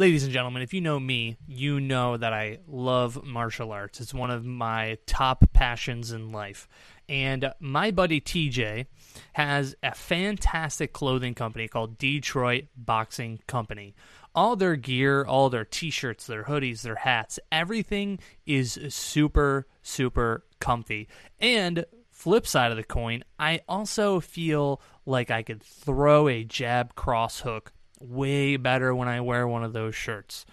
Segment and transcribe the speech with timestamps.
[0.00, 4.00] Ladies and gentlemen, if you know me, you know that I love martial arts.
[4.00, 6.68] It's one of my top passions in life.
[7.08, 8.86] And my buddy TJ
[9.32, 13.96] has a fantastic clothing company called Detroit Boxing Company.
[14.36, 20.44] All their gear, all their t shirts, their hoodies, their hats, everything is super, super
[20.60, 21.08] comfy.
[21.40, 26.94] And flip side of the coin, I also feel like I could throw a jab
[26.94, 30.46] cross hook way better when I wear one of those shirts.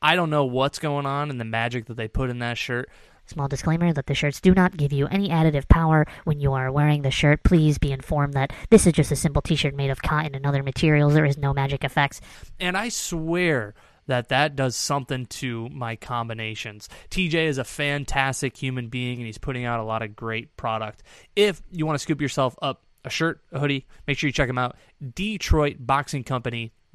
[0.00, 2.88] I don't know what's going on in the magic that they put in that shirt.
[3.26, 6.72] Small disclaimer that the shirts do not give you any additive power when you are
[6.72, 7.42] wearing the shirt.
[7.42, 10.46] Please be informed that this is just a simple t shirt made of cotton and
[10.46, 11.12] other materials.
[11.12, 12.22] There is no magic effects.
[12.58, 13.74] And I swear
[14.06, 16.88] that that does something to my combinations.
[17.10, 21.02] TJ is a fantastic human being and he's putting out a lot of great product.
[21.36, 24.48] If you want to scoop yourself up a shirt, a hoodie, make sure you check
[24.48, 24.76] him out.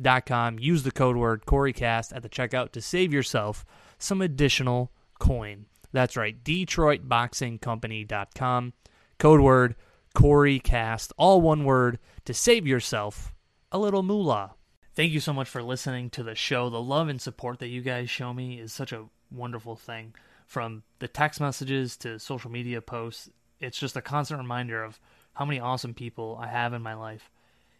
[0.02, 0.60] DetroitBoxingCompany.com.
[0.60, 3.64] Use the code word CoreyCast at the checkout to save yourself
[3.98, 5.66] some additional coin.
[5.92, 8.74] That's right, DetroitBoxingCompany.com.
[9.20, 9.76] Code word
[10.16, 13.34] CoreyCast, all one word, to save yourself
[13.72, 14.56] a little moolah.
[14.96, 16.70] Thank you so much for listening to the show.
[16.70, 20.14] The love and support that you guys show me is such a wonderful thing.
[20.46, 25.00] From the text messages to social media posts, it's just a constant reminder of
[25.34, 27.32] how many awesome people I have in my life.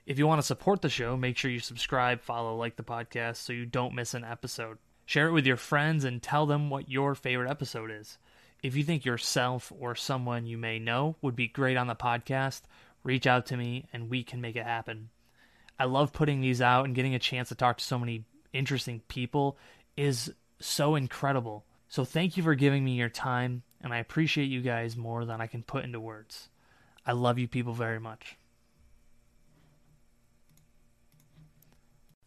[0.06, 3.38] If you want to support the show, make sure you subscribe, follow, like the podcast
[3.38, 4.78] so you don't miss an episode.
[5.06, 8.18] Share it with your friends and tell them what your favorite episode is.
[8.62, 12.64] If you think yourself or someone you may know would be great on the podcast,
[13.04, 15.08] reach out to me and we can make it happen.
[15.80, 19.00] I love putting these out and getting a chance to talk to so many interesting
[19.08, 19.58] people
[19.96, 21.64] is so incredible.
[21.88, 25.40] So thank you for giving me your time and I appreciate you guys more than
[25.40, 26.50] I can put into words.
[27.06, 28.36] I love you people very much.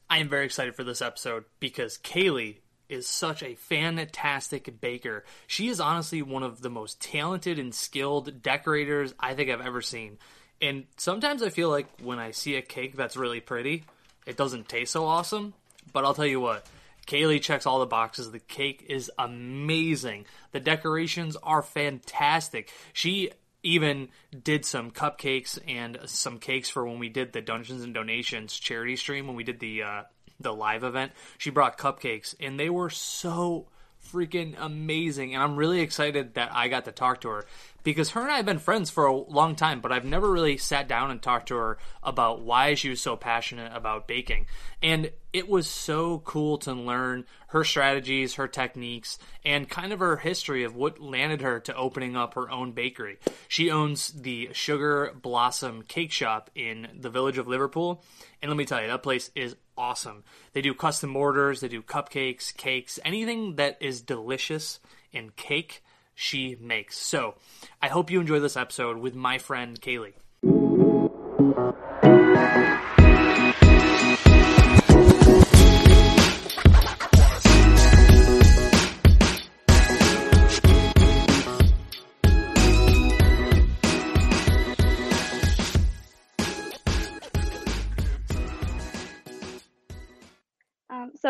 [0.09, 5.25] I am very excited for this episode because Kaylee is such a fantastic baker.
[5.47, 9.83] She is honestly one of the most talented and skilled decorators I think I've ever
[9.83, 10.19] seen.
[10.63, 13.85] And sometimes I feel like when I see a cake that's really pretty,
[14.27, 15.55] it doesn't taste so awesome.
[15.93, 16.67] But I'll tell you what,
[17.07, 18.31] Kaylee checks all the boxes.
[18.31, 20.27] The cake is amazing.
[20.53, 22.71] The decorations are fantastic.
[22.93, 23.31] She
[23.67, 24.09] even
[24.45, 28.97] did some cupcakes and some cakes for when we did the Dungeons and Donations charity
[28.97, 30.03] stream when we did the uh,
[30.39, 31.13] the live event.
[31.39, 33.67] She brought cupcakes and they were so
[34.13, 37.47] freaking amazing and I'm really excited that I got to talk to her
[37.83, 40.59] because her and I have been friends for a long time, but I've never really
[40.59, 44.47] sat down and talked to her about why she was so passionate about baking.
[44.83, 50.17] And it was so cool to learn her strategies, her techniques, and kind of her
[50.17, 53.19] history of what landed her to opening up her own bakery.
[53.47, 58.03] She owns the Sugar Blossom Cake Shop in the village of Liverpool.
[58.41, 60.25] And let me tell you, that place is awesome.
[60.55, 64.81] They do custom orders, they do cupcakes, cakes, anything that is delicious
[65.13, 65.83] in cake
[66.15, 66.97] she makes.
[66.97, 67.35] So,
[67.83, 70.15] I hope you enjoy this episode with my friend Kaylee.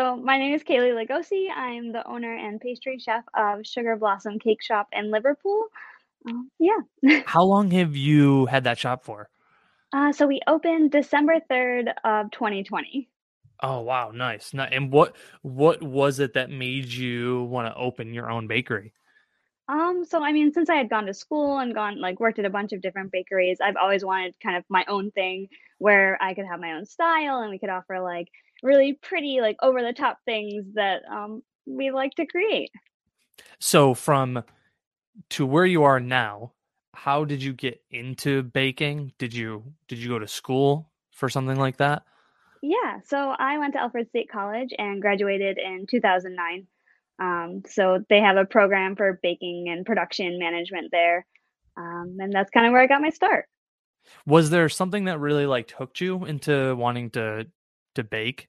[0.07, 1.49] So my name is Kaylee Legosi.
[1.53, 5.65] I'm the owner and pastry chef of Sugar Blossom Cake Shop in Liverpool.
[6.25, 6.79] Um, yeah.
[7.25, 9.29] How long have you had that shop for?
[9.93, 13.09] Uh, so we opened December 3rd of 2020.
[13.61, 14.51] Oh wow, nice.
[14.53, 18.93] Ni- And what what was it that made you want to open your own bakery?
[19.69, 22.45] Um, so I mean, since I had gone to school and gone like worked at
[22.45, 26.33] a bunch of different bakeries, I've always wanted kind of my own thing where I
[26.33, 28.29] could have my own style and we could offer like
[28.63, 32.71] really pretty, like over the top things that um we like to create.
[33.59, 34.43] So from
[35.31, 36.53] to where you are now,
[36.93, 39.13] how did you get into baking?
[39.17, 42.03] Did you did you go to school for something like that?
[42.61, 46.67] Yeah, so I went to Alfred State College and graduated in 2009.
[47.19, 51.25] Um, so they have a program for baking and production management there.
[51.77, 53.45] Um, and that's kind of where I got my start.
[54.25, 57.47] Was there something that really like hooked you into wanting to
[57.95, 58.47] to bake?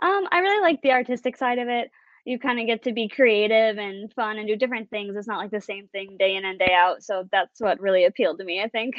[0.00, 1.90] Um, I really like the artistic side of it.
[2.24, 5.16] You kind of get to be creative and fun and do different things.
[5.16, 7.02] It's not like the same thing day in and day out.
[7.02, 8.94] So that's what really appealed to me, I think.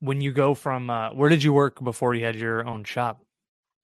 [0.00, 3.24] When you go from uh, where did you work before you had your own shop?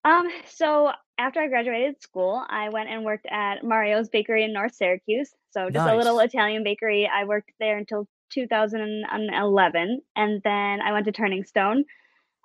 [0.04, 4.74] Um, so after I graduated school, I went and worked at Mario's Bakery in North
[4.74, 5.30] Syracuse.
[5.50, 7.10] So just a little Italian bakery.
[7.12, 11.84] I worked there until 2011, and then I went to Turning Stone.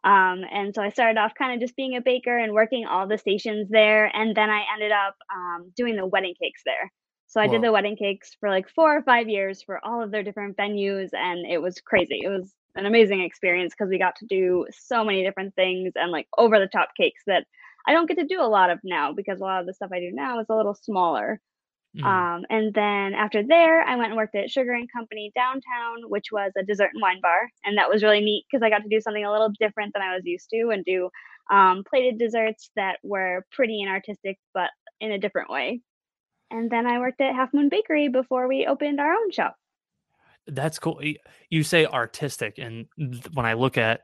[0.05, 3.07] Um, and so I started off kind of just being a baker and working all
[3.07, 4.05] the stations there.
[4.15, 6.91] And then I ended up um, doing the wedding cakes there.
[7.27, 10.11] So I did the wedding cakes for like four or five years for all of
[10.11, 11.09] their different venues.
[11.11, 12.21] And it was crazy.
[12.23, 16.11] It was an amazing experience because we got to do so many different things and
[16.11, 17.45] like over the top cakes that
[17.87, 19.91] I don't get to do a lot of now because a lot of the stuff
[19.91, 21.39] I do now is a little smaller.
[21.95, 22.03] Mm.
[22.03, 26.25] Um, and then after there, I went and worked at Sugar and Company downtown, which
[26.31, 28.89] was a dessert and wine bar, and that was really neat because I got to
[28.89, 31.09] do something a little different than I was used to, and do
[31.51, 35.81] um, plated desserts that were pretty and artistic, but in a different way.
[36.51, 39.55] And then I worked at Half Moon Bakery before we opened our own shop.
[40.47, 41.01] That's cool.
[41.49, 44.01] You say artistic, and th- when I look at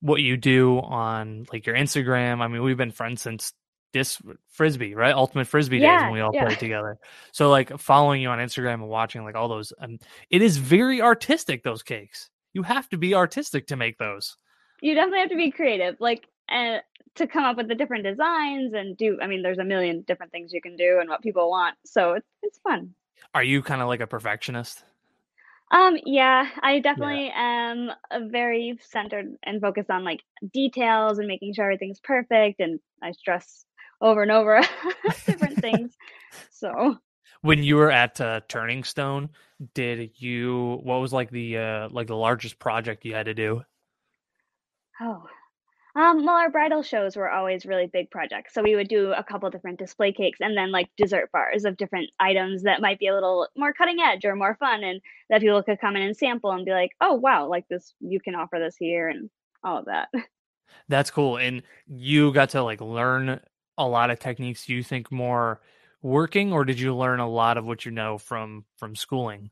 [0.00, 3.52] what you do on like your Instagram, I mean, we've been friends since
[3.94, 4.20] this
[4.50, 5.14] frisbee, right?
[5.14, 6.44] Ultimate frisbee days when we all yeah.
[6.44, 6.98] played together.
[7.32, 9.98] So like following you on Instagram and watching like all those, um,
[10.28, 11.62] it is very artistic.
[11.62, 14.36] Those cakes, you have to be artistic to make those.
[14.82, 16.78] You definitely have to be creative, like uh,
[17.14, 19.18] to come up with the different designs and do.
[19.22, 22.12] I mean, there's a million different things you can do and what people want, so
[22.12, 22.94] it's it's fun.
[23.32, 24.84] Are you kind of like a perfectionist?
[25.70, 30.20] Um, yeah, I definitely am uh, very centered and focused on like
[30.52, 32.60] details and making sure everything's perfect.
[32.60, 33.64] And I stress
[34.00, 34.60] over and over
[35.26, 35.96] different things.
[36.50, 36.98] So,
[37.42, 39.30] When you were at uh, Turning Stone,
[39.74, 40.80] did you?
[40.82, 43.62] What was like the uh, like the largest project you had to do?
[45.00, 45.24] oh,
[45.96, 48.52] um, well, our bridal shows were always really big projects.
[48.52, 51.76] So we would do a couple different display cakes and then like dessert bars of
[51.76, 55.00] different items that might be a little more cutting edge or more fun and
[55.30, 58.18] that people could come in and sample and be like, oh, wow, like this, you
[58.18, 59.30] can offer this here and
[59.62, 60.08] all of that.
[60.88, 61.36] That's cool.
[61.36, 63.40] And you got to like learn
[63.76, 65.60] a lot of techniques do you think more
[66.02, 69.50] working or did you learn a lot of what you know from from schooling?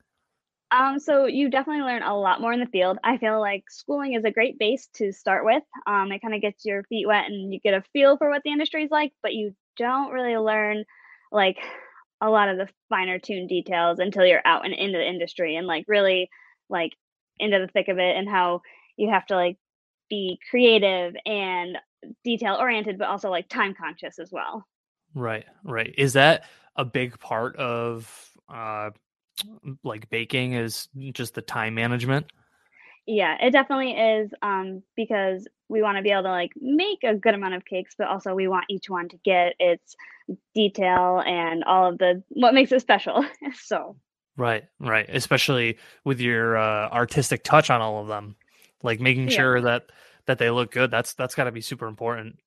[0.70, 2.98] Um, so you definitely learn a lot more in the field.
[3.04, 5.62] I feel like schooling is a great base to start with.
[5.86, 8.40] Um, it kind of gets your feet wet and you get a feel for what
[8.42, 10.84] the industry is like, but you don't really learn
[11.30, 11.58] like
[12.22, 15.66] a lot of the finer tuned details until you're out and into the industry and
[15.66, 16.30] like really
[16.70, 16.92] like
[17.38, 18.62] into the thick of it and how
[18.96, 19.58] you have to like
[20.12, 21.78] be creative and
[22.22, 24.66] detail oriented, but also like time conscious as well.
[25.14, 25.94] Right, right.
[25.96, 26.44] Is that
[26.76, 28.90] a big part of uh
[29.82, 32.26] like baking is just the time management?
[33.06, 37.14] Yeah, it definitely is um, because we want to be able to like make a
[37.14, 39.96] good amount of cakes, but also we want each one to get its
[40.54, 43.24] detail and all of the what makes it special.
[43.64, 43.96] so
[44.36, 45.06] Right, right.
[45.08, 48.36] Especially with your uh, artistic touch on all of them,
[48.82, 49.36] like making Yeah.
[49.36, 49.84] sure that
[50.26, 50.90] that they look good.
[50.90, 52.38] That's that's got to be super important.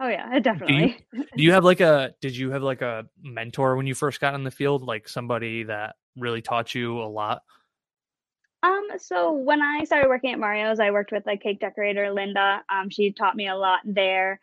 [0.00, 1.04] oh yeah, definitely.
[1.12, 2.14] Do you have like a?
[2.20, 4.82] Did you have like a mentor when you first got in the field?
[4.82, 7.42] Like somebody that really taught you a lot?
[8.62, 12.62] Um, so when I started working at Mario's, I worked with the cake decorator Linda.
[12.68, 14.40] Um, she taught me a lot there.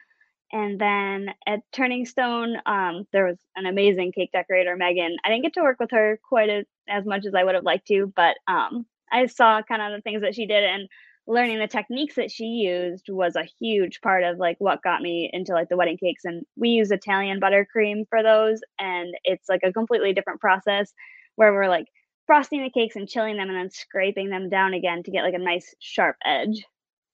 [0.54, 5.18] And then at Turning Stone, um, there was an amazing cake decorator, Megan.
[5.26, 7.66] I didn't get to work with her quite a, as much as I would have
[7.66, 10.88] liked to, but um, I saw kind of the things that she did and
[11.28, 15.30] learning the techniques that she used was a huge part of like what got me
[15.34, 16.26] into like the wedding cakes.
[16.26, 20.94] And we use Italian buttercream for those, and it's like a completely different process
[21.36, 21.88] where we're like
[22.28, 25.34] frosting the cakes and chilling them and then scraping them down again to get like
[25.34, 26.64] a nice sharp edge.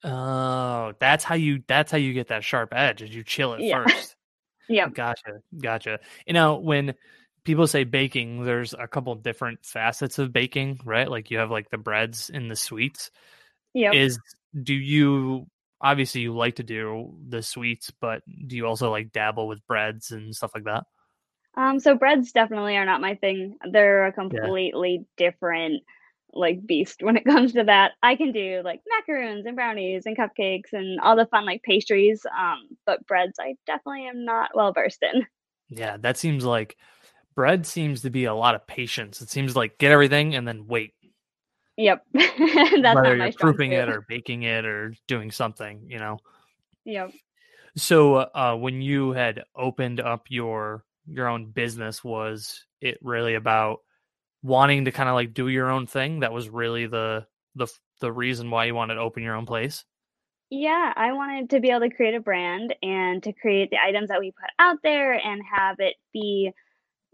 [0.04, 1.64] Oh, that's how you.
[1.68, 3.02] That's how you get that sharp edge.
[3.02, 3.84] Is you chill it Yeah.
[3.86, 4.16] first.
[4.70, 6.00] yeah Gotcha, gotcha.
[6.26, 6.96] You know when
[7.44, 11.10] people say baking, there's a couple different facets of baking, right?
[11.10, 13.12] Like you have like the breads and the sweets.
[13.74, 13.94] Yep.
[13.94, 14.20] Is
[14.64, 15.48] do you
[15.82, 20.12] obviously you like to do the sweets, but do you also like dabble with breads
[20.12, 20.84] and stuff like that?
[21.56, 23.58] Um, so breads definitely are not my thing.
[23.70, 25.84] They're a completely different
[26.34, 27.92] like beast when it comes to that.
[28.02, 32.26] I can do like macaroons and brownies and cupcakes and all the fun like pastries.
[32.26, 35.26] Um, but breads I definitely am not well versed in.
[35.70, 36.78] Yeah, that seems like
[37.36, 39.22] bread seems to be a lot of patience.
[39.22, 40.94] It seems like get everything and then wait.
[41.78, 42.06] Yep.
[42.14, 46.18] That's whether you're proofing it or baking it or doing something, you know.
[46.86, 47.12] Yep.
[47.76, 53.80] So uh, when you had opened up your your own business, was it really about
[54.44, 56.20] wanting to kind of like do your own thing?
[56.20, 57.26] That was really the
[57.56, 57.68] the
[58.00, 59.86] the reason why you wanted to open your own place.
[60.50, 64.10] Yeah, I wanted to be able to create a brand and to create the items
[64.10, 66.52] that we put out there and have it be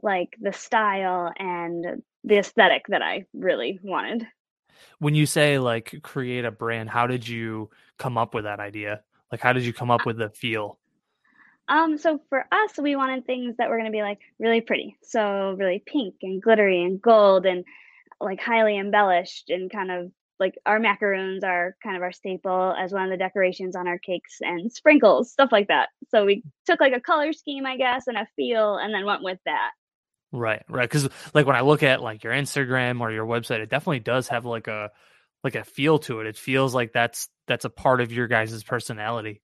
[0.01, 4.25] like the style and the aesthetic that I really wanted.
[4.99, 9.01] When you say like create a brand, how did you come up with that idea?
[9.31, 10.79] Like how did you come up with the feel?
[11.69, 14.97] Um, so for us, we wanted things that were going to be like really pretty.
[15.01, 17.65] So really pink and glittery and gold and
[18.21, 22.93] like highly embellished and kind of like our macaroons are kind of our staple as
[22.93, 25.89] one of the decorations on our cakes and sprinkles, stuff like that.
[26.09, 29.23] So we took like a color scheme, I guess, and a feel, and then went
[29.23, 29.71] with that.
[30.37, 30.89] Right, right.
[30.89, 34.27] Because like when I look at like your Instagram or your website, it definitely does
[34.27, 34.91] have like a
[35.43, 36.27] like a feel to it.
[36.27, 39.41] It feels like that's that's a part of your guys' personality.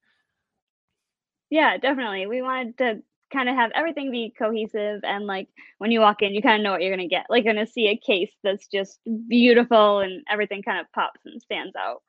[1.49, 2.27] Yeah, definitely.
[2.27, 5.47] We wanted to kind of have everything be cohesive and like
[5.79, 7.25] when you walk in, you kind of know what you're gonna get.
[7.29, 11.41] Like you're gonna see a case that's just beautiful and everything kind of pops and
[11.41, 12.03] stands out.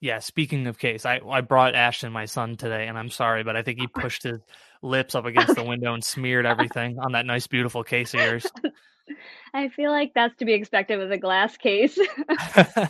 [0.00, 3.56] Yeah, speaking of case, I I brought Ashton, my son, today, and I'm sorry, but
[3.56, 4.40] I think he pushed his
[4.82, 8.46] lips up against the window and smeared everything on that nice, beautiful case of yours.
[9.54, 11.98] I feel like that's to be expected with a glass case.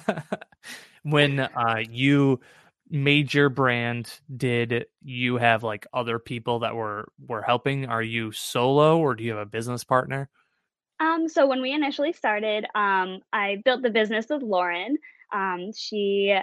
[1.02, 2.40] when uh, you
[2.90, 7.86] made your brand, did you have like other people that were were helping?
[7.86, 10.28] Are you solo or do you have a business partner?
[11.00, 14.98] Um, so when we initially started, um, I built the business with Lauren.
[15.32, 16.36] Um, she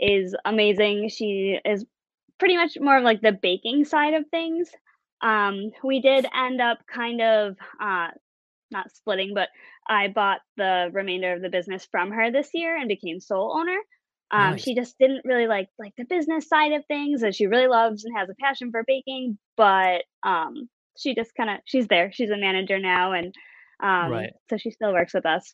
[0.00, 1.08] is amazing.
[1.10, 1.84] She is
[2.38, 4.70] pretty much more of like the baking side of things.
[5.22, 8.08] Um, we did end up kind of uh,
[8.70, 9.48] not splitting, but
[9.88, 13.78] I bought the remainder of the business from her this year and became sole owner.
[14.32, 14.64] Um, Nice.
[14.64, 18.04] she just didn't really like like the business side of things, and she really loves
[18.04, 19.38] and has a passion for baking.
[19.56, 22.12] But um, she just kind of she's there.
[22.12, 23.34] She's a manager now, and
[23.82, 24.32] um, Right.
[24.48, 25.52] so she still works with us.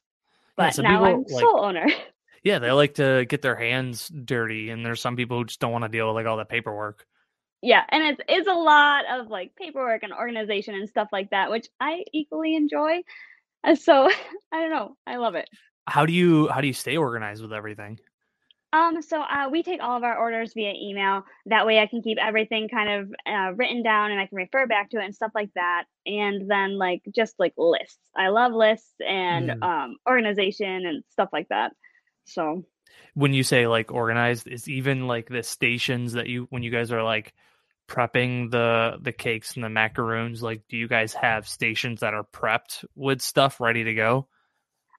[0.59, 1.87] Yeah, But some now people I'm like sole owner.
[2.43, 5.73] yeah, they like to get their hands dirty, and there's some people who just don't
[5.73, 7.07] want to deal with like all the paperwork.
[7.63, 11.51] yeah, and it's it's a lot of like paperwork and organization and stuff like that,
[11.51, 13.03] which I equally enjoy.
[13.81, 14.09] So
[14.53, 15.49] I don't know, I love it.
[15.89, 17.99] How do you how do you stay organized with everything?
[18.73, 21.25] Um, so uh, we take all of our orders via email.
[21.47, 24.67] That way, I can keep everything kind of uh, written down, and I can refer
[24.67, 25.85] back to it and stuff like that.
[26.05, 27.99] And then, like, just like lists.
[28.15, 29.63] I love lists and Mm.
[29.63, 31.73] um, organization and stuff like that.
[32.27, 32.65] So
[33.15, 36.93] When you say like organized, is even like the stations that you when you guys
[36.93, 37.35] are like
[37.89, 42.25] prepping the the cakes and the macaroons, like do you guys have stations that are
[42.25, 44.29] prepped with stuff ready to go?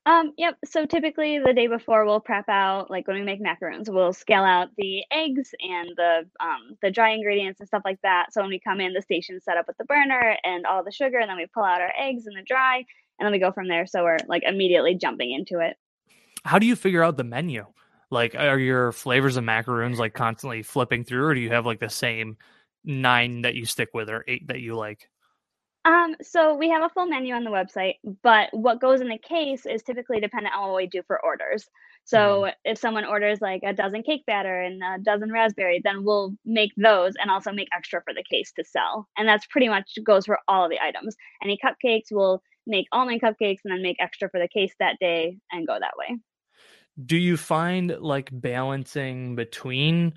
[0.06, 0.58] Um, yep.
[0.64, 4.44] So typically the day before we'll prep out, like when we make macaroons, we'll scale
[4.44, 8.28] out the eggs and the um the dry ingredients and stuff like that.
[8.32, 10.92] So when we come in, the station's set up with the burner and all the
[10.94, 12.78] sugar, and then we pull out our eggs and the dry,
[13.20, 13.86] and then we go from there.
[13.86, 15.76] So we're like immediately jumping into it.
[16.48, 17.66] How do you figure out the menu?
[18.10, 21.82] Like are your flavors of macaroons like constantly flipping through or do you have like
[21.82, 22.38] the same
[22.86, 25.10] nine that you stick with or eight that you like?
[25.84, 29.18] Um, so we have a full menu on the website, but what goes in the
[29.18, 31.66] case is typically dependent on what we do for orders.
[32.04, 36.34] So if someone orders like a dozen cake batter and a dozen raspberry, then we'll
[36.46, 39.10] make those and also make extra for the case to sell.
[39.18, 41.18] And that's pretty much goes for all of the items.
[41.44, 45.38] Any cupcakes, we'll make almond cupcakes and then make extra for the case that day
[45.52, 46.18] and go that way.
[47.04, 50.14] Do you find like balancing between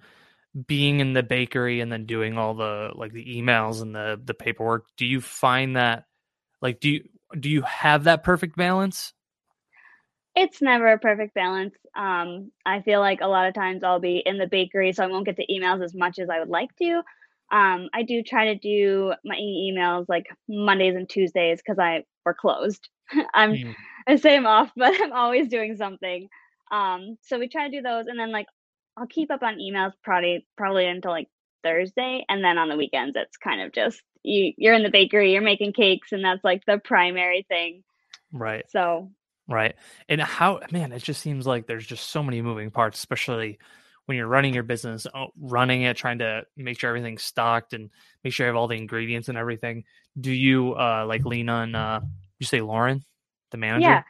[0.66, 4.34] being in the bakery and then doing all the like the emails and the the
[4.34, 4.86] paperwork?
[4.96, 6.04] Do you find that
[6.62, 7.04] like do you
[7.38, 9.12] do you have that perfect balance?
[10.36, 11.74] It's never a perfect balance.
[11.96, 15.08] Um, I feel like a lot of times I'll be in the bakery, so I
[15.08, 17.02] won't get to emails as much as I would like to.
[17.52, 22.34] Um, I do try to do my emails like Mondays and Tuesdays because I we're
[22.34, 22.88] closed.
[23.34, 23.74] I'm Mm,
[24.06, 26.28] I say I'm off, but I'm always doing something.
[26.70, 28.46] Um, so we try to do those, and then like
[28.96, 31.28] I'll keep up on emails probably probably until like
[31.64, 35.32] Thursday, and then on the weekends it's kind of just you you're in the bakery,
[35.32, 37.82] you're making cakes, and that's like the primary thing.
[38.32, 38.66] Right.
[38.68, 39.10] So
[39.48, 39.74] Right.
[40.08, 43.58] And how, man, it just seems like there's just so many moving parts, especially
[44.06, 47.90] when you're running your business, oh, running it, trying to make sure everything's stocked and
[48.24, 49.84] make sure you have all the ingredients and everything.
[50.20, 52.00] Do you uh like lean on uh
[52.38, 53.04] you say Lauren,
[53.52, 54.02] the manager, yeah,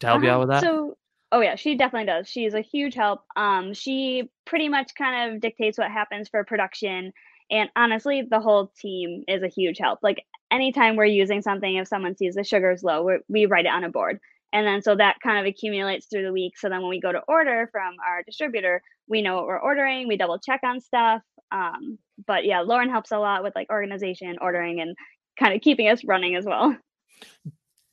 [0.00, 0.40] to help you out Uh-huh.
[0.40, 0.64] with that?
[0.64, 0.97] So,
[1.32, 2.28] oh yeah, she definitely does.
[2.28, 3.22] She's a huge help.
[3.36, 7.12] Um, she pretty much kind of dictates what happens for production,
[7.50, 10.00] and honestly, the whole team is a huge help.
[10.02, 13.72] Like anytime we're using something, if someone sees the sugar's low, we we write it
[13.72, 14.20] on a board,
[14.52, 16.58] and then so that kind of accumulates through the week.
[16.58, 20.08] So then when we go to order from our distributor, we know what we're ordering.
[20.08, 21.22] We double check on stuff.
[21.50, 24.96] Um, but yeah, Lauren helps a lot with like organization, ordering, and
[25.38, 26.76] kind of keeping us running as well.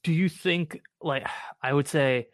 [0.04, 1.28] Do you think like
[1.62, 2.28] I would say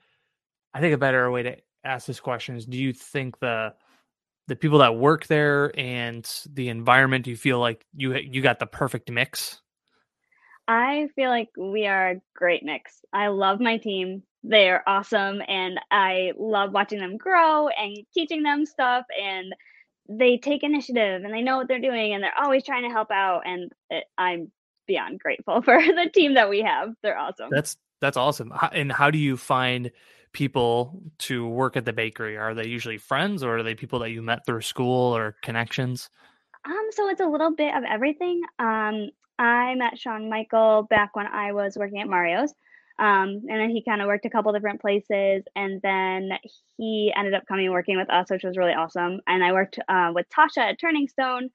[0.73, 3.73] I think a better way to ask this question is do you think the
[4.47, 8.59] the people that work there and the environment do you feel like you you got
[8.59, 9.61] the perfect mix?
[10.67, 13.01] I feel like we are a great mix.
[13.11, 14.23] I love my team.
[14.43, 19.53] They're awesome and I love watching them grow and teaching them stuff and
[20.09, 23.11] they take initiative and they know what they're doing and they're always trying to help
[23.11, 24.51] out and it, I'm
[24.87, 26.89] beyond grateful for the team that we have.
[27.03, 27.49] They're awesome.
[27.51, 28.51] That's that's awesome.
[28.73, 29.91] And how do you find
[30.33, 32.37] people to work at the bakery?
[32.37, 36.09] Are they usually friends or are they people that you met through school or connections?
[36.65, 38.41] Um, so it's a little bit of everything.
[38.59, 39.09] Um,
[39.39, 42.53] I met Sean Michael back when I was working at Mario's.
[42.99, 46.29] Um, and then he kind of worked a couple different places, and then
[46.77, 49.21] he ended up coming and working with us, which was really awesome.
[49.25, 51.49] And I worked uh, with Tasha at Turning Stone.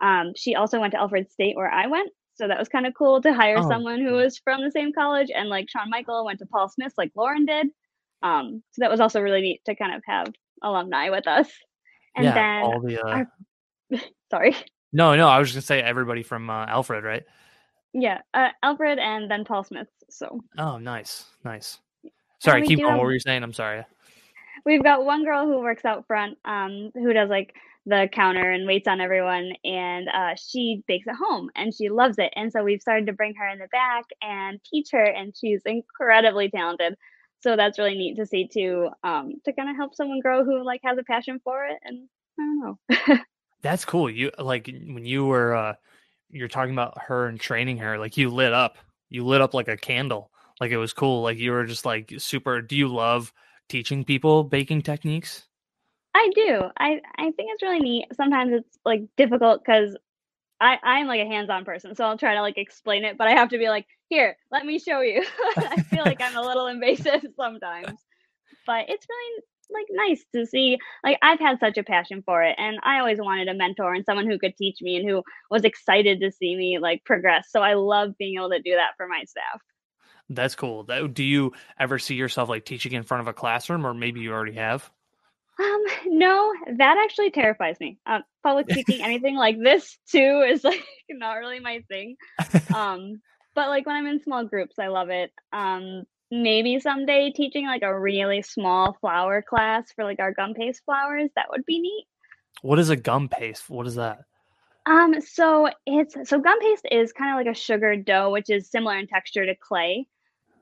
[0.00, 2.94] Um, she also went to Alfred State where I went, so that was kind of
[2.94, 5.28] cool to hire Oh, someone who was from the same college.
[5.34, 7.68] And like Sean Michael went to Paul Smith, like Lauren did.
[8.22, 10.28] Um, so that was also really neat to kind of have
[10.62, 11.48] alumni with us.
[12.16, 13.32] And yeah, then, all the uh, our-
[14.30, 14.56] sorry,
[14.92, 17.24] no, no, I was just gonna say everybody from uh, Alfred, right?
[17.92, 19.88] yeah, uh, Alfred and then Paul Smith.
[20.10, 21.78] So Oh, nice, nice.
[22.40, 22.90] Sorry, we keep going.
[22.90, 23.42] have- What were you saying?
[23.42, 23.84] I'm sorry.
[24.64, 27.54] we've got one girl who works out front, um, who does like
[27.86, 32.18] the counter and waits on everyone, and uh, she bakes at home and she loves
[32.18, 32.32] it.
[32.34, 35.60] And so we've started to bring her in the back and teach her, and she's
[35.66, 36.96] incredibly talented.
[37.46, 40.64] So that's really neat to see too, um, to kind of help someone grow who
[40.64, 41.78] like has a passion for it.
[41.84, 42.08] And
[42.40, 43.18] I don't know.
[43.62, 44.10] That's cool.
[44.10, 45.74] You like when you were uh
[46.28, 48.78] you're talking about her and training her, like you lit up.
[49.10, 50.32] You lit up like a candle.
[50.60, 51.22] Like it was cool.
[51.22, 53.32] Like you were just like super do you love
[53.68, 55.46] teaching people baking techniques?
[56.14, 56.62] I do.
[56.76, 58.08] I I think it's really neat.
[58.16, 59.96] Sometimes it's like difficult because
[60.60, 63.32] I I'm like a hands-on person, so I'll try to like explain it, but I
[63.32, 65.22] have to be like, here, let me show you.
[65.56, 67.98] I feel like I'm a little invasive sometimes,
[68.66, 70.78] but it's really like nice to see.
[71.04, 74.04] Like I've had such a passion for it, and I always wanted a mentor and
[74.04, 77.48] someone who could teach me and who was excited to see me like progress.
[77.50, 79.60] So I love being able to do that for my staff.
[80.28, 80.84] That's cool.
[80.84, 84.20] That, do you ever see yourself like teaching in front of a classroom or maybe
[84.20, 84.90] you already have?
[85.58, 87.98] Um, no, that actually terrifies me.
[88.06, 92.16] Uh, public speaking, anything like this too, is like not really my thing.
[92.74, 93.20] Um,
[93.54, 95.32] but like when I'm in small groups, I love it.
[95.52, 100.82] Um, maybe someday teaching like a really small flower class for like our gum paste
[100.84, 102.06] flowers, that would be neat.
[102.62, 103.70] What is a gum paste?
[103.70, 104.20] What is that?
[104.86, 108.70] Um, so it's so gum paste is kind of like a sugar dough, which is
[108.70, 110.06] similar in texture to clay.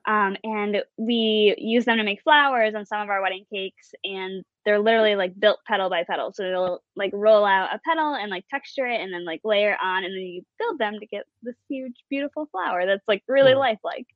[0.07, 4.45] Um, and we use them to make flowers on some of our wedding cakes, and
[4.65, 6.33] they're literally like built petal by petal.
[6.33, 9.77] So they'll like roll out a petal and like texture it, and then like layer
[9.83, 13.53] on, and then you build them to get this huge, beautiful flower that's like really
[13.53, 13.61] Cool.
[13.61, 14.07] lifelike.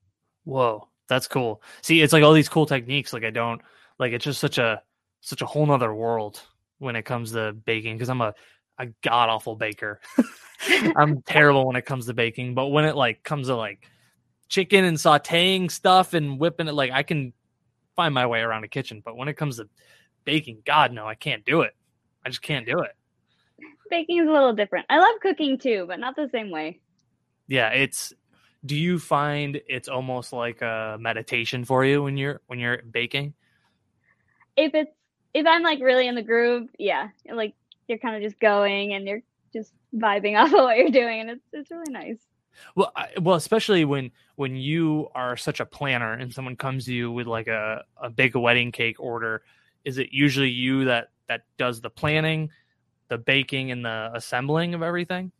[0.44, 1.62] Whoa, that's cool.
[1.82, 3.12] See, it's like all these cool techniques.
[3.12, 3.60] Like I don't
[3.98, 4.82] like it's just such a
[5.20, 6.40] such a whole nother world
[6.78, 8.34] when it comes to baking because I'm a
[8.78, 10.00] a god awful baker.
[10.96, 13.88] I'm terrible when it comes to baking, but when it like comes to like
[14.48, 17.32] chicken and sautéing stuff and whipping it, like I can
[17.96, 19.02] find my way around a kitchen.
[19.04, 19.68] But when it comes to
[20.28, 21.74] baking, God no, I can't do it.
[22.22, 22.90] I just can't do it.
[23.88, 24.84] Baking is a little different.
[24.90, 26.80] I love cooking too, but not the same way.
[27.46, 28.12] Yeah, it's.
[28.66, 33.32] Do you find it's almost like a meditation for you when you're when you're baking?
[34.56, 34.90] If it's
[35.32, 37.54] if I'm like really in the groove, yeah, like
[37.86, 39.22] you're kind of just going and you're
[39.54, 42.18] just vibing off of what you're doing, and it's it's really nice.
[42.74, 46.92] Well, I, well, especially when when you are such a planner and someone comes to
[46.92, 49.42] you with like a a big wedding cake order,
[49.84, 52.50] is it usually you that that does the planning,
[53.08, 55.32] the baking, and the assembling of everything?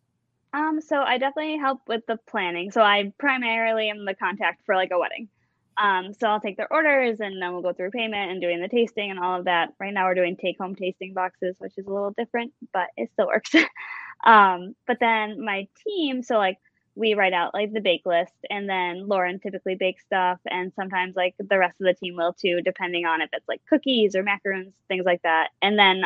[0.52, 2.70] Um, so I definitely help with the planning.
[2.70, 5.28] So I primarily am the contact for like a wedding.
[5.76, 8.68] Um, so I'll take their orders and then we'll go through payment and doing the
[8.68, 9.70] tasting and all of that.
[9.78, 13.10] Right now we're doing take home tasting boxes, which is a little different, but it
[13.12, 13.54] still works.
[14.24, 16.58] um, but then my team, so like
[16.98, 21.14] we write out like the bake list and then Lauren typically bakes stuff and sometimes
[21.14, 24.24] like the rest of the team will too, depending on if it's like cookies or
[24.24, 25.50] macaroons, things like that.
[25.62, 26.02] And then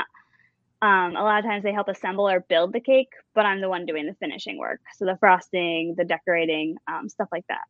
[0.82, 3.70] um, a lot of times they help assemble or build the cake, but I'm the
[3.70, 4.80] one doing the finishing work.
[4.98, 7.62] So the frosting, the decorating, um, stuff like that.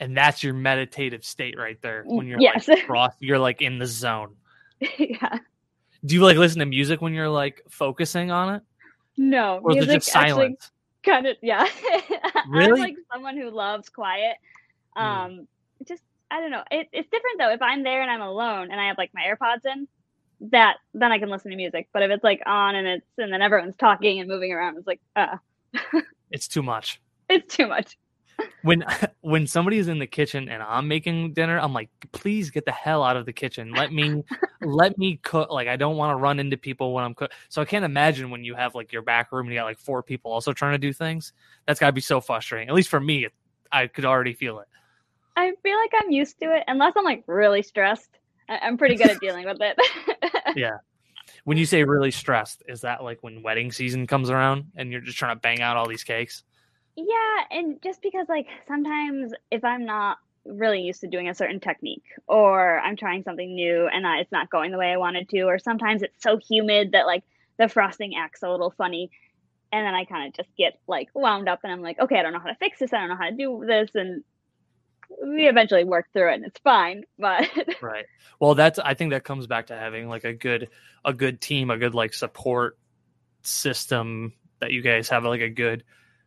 [0.00, 2.02] And that's your meditative state right there.
[2.04, 2.66] When you're yes.
[2.66, 4.34] like frost, you're like in the zone.
[4.98, 5.38] yeah.
[6.04, 8.62] Do you like listen to music when you're like focusing on it,
[9.16, 10.70] No, or is it music just actually silence?
[11.06, 11.66] kind of yeah.
[12.48, 12.72] Really?
[12.72, 14.36] I'm like someone who loves quiet.
[14.96, 15.02] Mm.
[15.02, 15.48] Um,
[15.86, 16.64] just I don't know.
[16.70, 17.50] It, it's different though.
[17.50, 19.88] If I'm there and I'm alone and I have like my AirPods in,
[20.50, 21.88] that then I can listen to music.
[21.92, 24.86] But if it's like on and it's and then everyone's talking and moving around, it's
[24.86, 25.36] like uh,
[26.30, 27.00] It's too much.
[27.28, 27.96] it's too much.
[28.62, 28.84] When
[29.20, 33.02] when somebody's in the kitchen and I'm making dinner, I'm like, please get the hell
[33.02, 33.72] out of the kitchen.
[33.72, 34.22] Let me
[34.60, 35.50] let me cook.
[35.50, 37.32] Like I don't want to run into people when I'm cook.
[37.48, 39.78] So I can't imagine when you have like your back room and you got like
[39.78, 41.32] four people also trying to do things.
[41.66, 42.68] That's got to be so frustrating.
[42.68, 43.28] At least for me,
[43.72, 44.68] I could already feel it.
[45.36, 48.10] I feel like I'm used to it unless I'm like really stressed.
[48.48, 49.78] I- I'm pretty good at dealing with it.
[50.56, 50.78] Yeah.
[51.44, 55.02] When you say really stressed, is that like when wedding season comes around and you're
[55.02, 56.44] just trying to bang out all these cakes?
[56.96, 61.60] Yeah, and just because like sometimes if I'm not really used to doing a certain
[61.60, 65.28] technique or I'm trying something new and I, it's not going the way I wanted
[65.30, 67.24] to or sometimes it's so humid that like
[67.58, 69.10] the frosting acts a little funny
[69.72, 72.22] and then I kind of just get like wound up and I'm like okay I
[72.22, 74.22] don't know how to fix this I don't know how to do this and
[75.26, 77.48] we eventually work through it and it's fine but
[77.80, 78.06] right.
[78.40, 80.68] Well that's i think that comes back to having like a good
[81.04, 82.78] a good team a good like support
[83.42, 85.84] system that you guys have like a good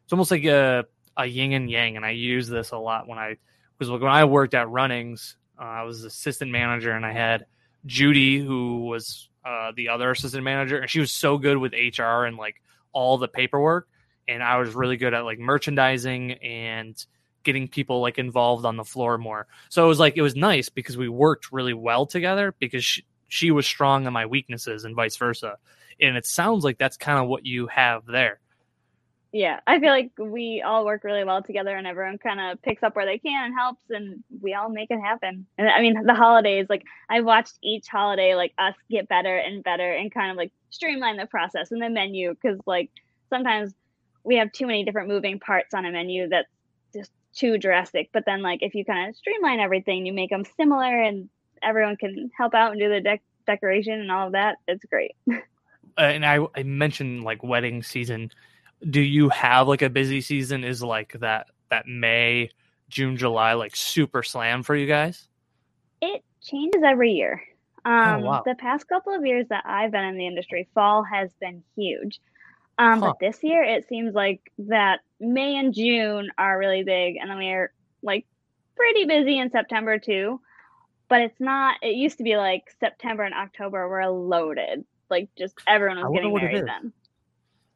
[0.09, 0.85] it's almost like a
[1.17, 3.37] a yin and yang and i use this a lot when i
[3.77, 7.45] was when i worked at runnings uh, i was assistant manager and i had
[7.85, 12.25] judy who was uh, the other assistant manager and she was so good with hr
[12.25, 12.59] and like
[12.91, 13.87] all the paperwork
[14.27, 17.05] and i was really good at like merchandising and
[17.43, 19.47] getting people like involved on the floor more.
[19.69, 23.05] So it was like it was nice because we worked really well together because she,
[23.27, 25.57] she was strong on my weaknesses and vice versa.
[26.01, 28.39] And it sounds like that's kind of what you have there.
[29.31, 32.81] Yeah, I feel like we all work really well together and everyone kind of picks
[32.81, 35.45] up where they can and helps and we all make it happen.
[35.57, 39.63] And I mean, the holidays, like I've watched each holiday like us get better and
[39.63, 42.89] better and kind of like streamline the process and the menu cuz like
[43.29, 43.75] sometimes
[44.23, 46.49] we have too many different moving parts on a menu that's
[46.93, 48.09] just too drastic.
[48.11, 51.29] But then, like, if you kind of streamline everything, you make them similar, and
[51.63, 54.57] everyone can help out and do the de- decoration and all of that.
[54.67, 55.15] It's great.
[55.97, 58.31] Uh, and I, I mentioned like wedding season.
[58.87, 60.63] Do you have like a busy season?
[60.63, 62.49] Is like that that May,
[62.89, 65.27] June, July like super slam for you guys?
[66.01, 67.41] It changes every year.
[67.85, 68.43] Oh, Um, wow.
[68.45, 72.19] The past couple of years that I've been in the industry, fall has been huge.
[72.77, 73.07] Um, Huh.
[73.07, 77.37] But this year, it seems like that May and June are really big, and then
[77.37, 78.25] we're like
[78.75, 80.39] pretty busy in September too.
[81.09, 81.77] But it's not.
[81.81, 84.85] It used to be like September and October were loaded.
[85.09, 86.93] Like just everyone was getting married then.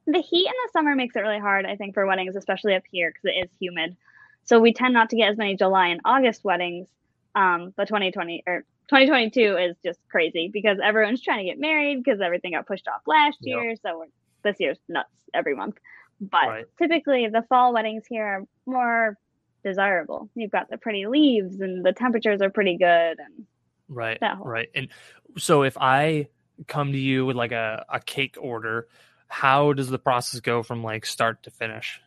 [0.05, 2.83] The heat in the summer makes it really hard, I think, for weddings, especially up
[2.91, 3.95] here because it is humid.
[4.43, 6.87] So we tend not to get as many July and August weddings.
[7.35, 12.21] Um, but 2020 or 2022 is just crazy because everyone's trying to get married because
[12.21, 13.63] everything got pushed off last Yep.
[13.63, 13.75] year.
[13.81, 14.05] So we're,
[14.43, 15.77] this year's nuts every month.
[16.19, 16.65] But Right.
[16.77, 19.17] typically, the fall weddings here are more
[19.63, 20.29] desirable.
[20.35, 23.19] You've got the pretty leaves and the temperatures are pretty good.
[23.19, 23.47] And
[23.89, 24.19] Right.
[24.43, 24.69] Right.
[24.75, 24.89] And
[25.37, 26.27] so if I
[26.67, 28.87] come to you with like a, a cake order,
[29.33, 31.99] how does the process go from like start to finish?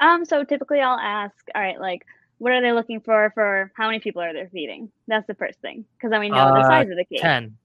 [0.00, 2.04] um, so typically, I'll ask, all right, like,
[2.38, 3.30] what are they looking for?
[3.34, 4.90] For how many people are they feeding?
[5.08, 7.20] That's the first thing because then we know the Uh, size of the cake.
[7.22, 7.56] 10.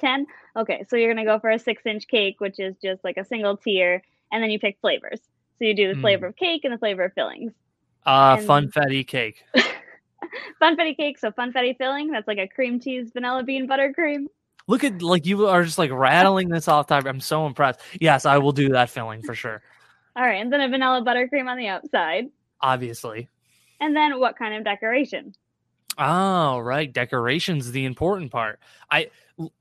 [0.00, 3.16] 10 okay so you're to go for a six inch cake which is just like
[3.16, 5.20] a single tier and then you pick flavors
[5.58, 6.00] so you do the Mm.
[6.00, 7.52] flavor of cake and the flavor of fillings
[8.04, 9.44] Uh, And- funfetti cake.
[10.60, 14.26] funfetti cake so funfetti filling that's like a cream cheese vanilla bean buttercream
[14.66, 17.04] Look at like you are just like rattling this off top.
[17.06, 17.80] I'm so impressed.
[18.00, 19.62] Yes, I will do that filling for sure.
[20.16, 22.26] all right and then a vanilla buttercream on the outside
[22.60, 23.28] Obviously.
[23.80, 25.34] and then what kind of decoration
[25.96, 26.92] Oh, right.
[26.92, 28.58] Decoration's the important part.
[28.90, 29.10] I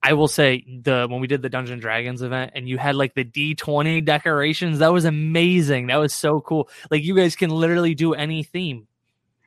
[0.02, 3.14] I will say the when we did the Dungeon Dragons event and you had like
[3.14, 5.88] the D20 decorations, that was amazing.
[5.88, 6.70] That was so cool.
[6.90, 8.88] Like you guys can literally do any theme.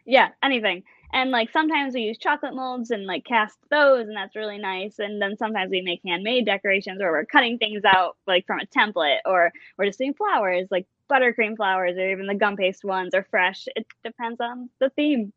[0.05, 4.37] yeah anything and like sometimes we use chocolate molds and like cast those and that's
[4.37, 8.47] really nice and then sometimes we make handmade decorations where we're cutting things out like
[8.47, 12.57] from a template or we're just doing flowers like buttercream flowers or even the gum
[12.57, 15.33] paste ones are fresh it depends on the theme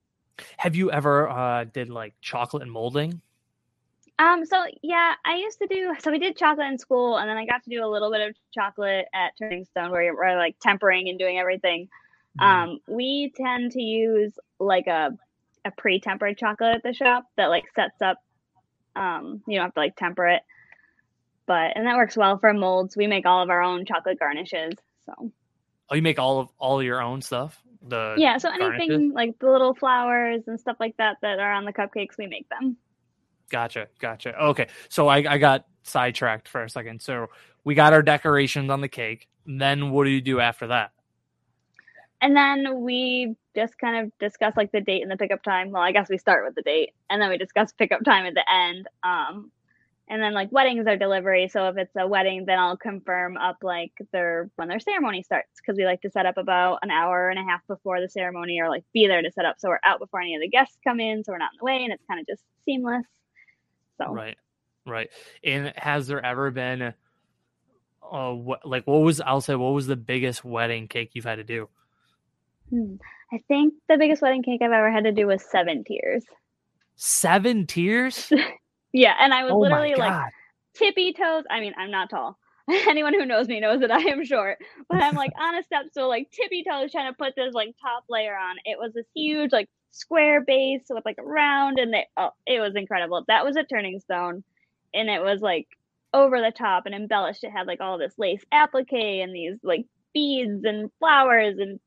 [0.58, 3.22] Have you ever uh did like chocolate and molding?
[4.18, 7.38] um so yeah i used to do so we did chocolate in school and then
[7.38, 10.56] i got to do a little bit of chocolate at turning stone where we're like
[10.60, 11.88] tempering and doing everything
[12.40, 12.44] Mm.
[12.44, 15.18] Um, we tend to use like a
[15.66, 18.18] a pre-tempered chocolate at the shop that like sets up.
[18.96, 20.42] Um, you don't have to like temper it,
[21.46, 22.98] but and that works well for molds.
[22.98, 24.74] We make all of our own chocolate garnishes.
[25.06, 25.32] So
[25.90, 27.62] Oh, you make all of all your own stuff?
[27.88, 28.90] The yeah, so garnishes?
[28.90, 32.28] anything like the little flowers and stuff like that that are on the cupcakes, we
[32.28, 32.78] make them.
[33.50, 34.36] Gotcha, gotcha.
[34.40, 37.02] Okay, so I, I got sidetracked for a second.
[37.02, 37.28] So
[37.64, 39.28] we got our decorations on the cake.
[39.46, 40.92] Then what do you do after that?
[42.22, 45.72] And then we just kind of discuss like the date and the pickup time.
[45.72, 48.34] Well, I guess we start with the date and then we discuss pickup time at
[48.34, 48.88] the end.
[49.04, 49.52] Um,
[50.10, 51.48] and then like weddings are delivery.
[51.50, 55.50] So if it's a wedding, then I'll confirm up like their when their ceremony starts
[55.58, 58.60] because we like to set up about an hour and a half before the ceremony
[58.60, 60.78] or like be there to set up so we're out before any of the guests
[60.84, 63.06] come in, so we're not in the way and it's kind of just seamless.
[64.00, 64.38] So Right,
[64.88, 65.10] right.
[65.44, 66.94] And has there ever been,
[68.12, 71.36] uh, what like what was I'll say what was the biggest wedding cake you've had
[71.36, 71.70] to do?
[72.72, 72.96] hmm,
[73.32, 76.26] I think the biggest wedding cake I've ever had to do was seven tiers.
[76.96, 78.32] Seven tiers.
[78.92, 80.32] Yeah, and I was Oh literally like
[80.74, 81.44] tippy toes.
[81.50, 82.38] I mean, I'm not tall.
[82.88, 84.58] Anyone who knows me knows that I am short,
[84.90, 87.76] but I'm like on a step stool, like tippy toes, trying to put this like
[87.82, 88.58] top layer on.
[88.66, 92.60] It was this huge, like square base with like a round, and they oh, it
[92.60, 93.24] was incredible.
[93.28, 94.44] That was a turning stone,
[94.94, 95.68] and it was like
[96.14, 97.44] over the top and embellished.
[97.44, 101.80] It had like all this lace applique and these like beads and flowers and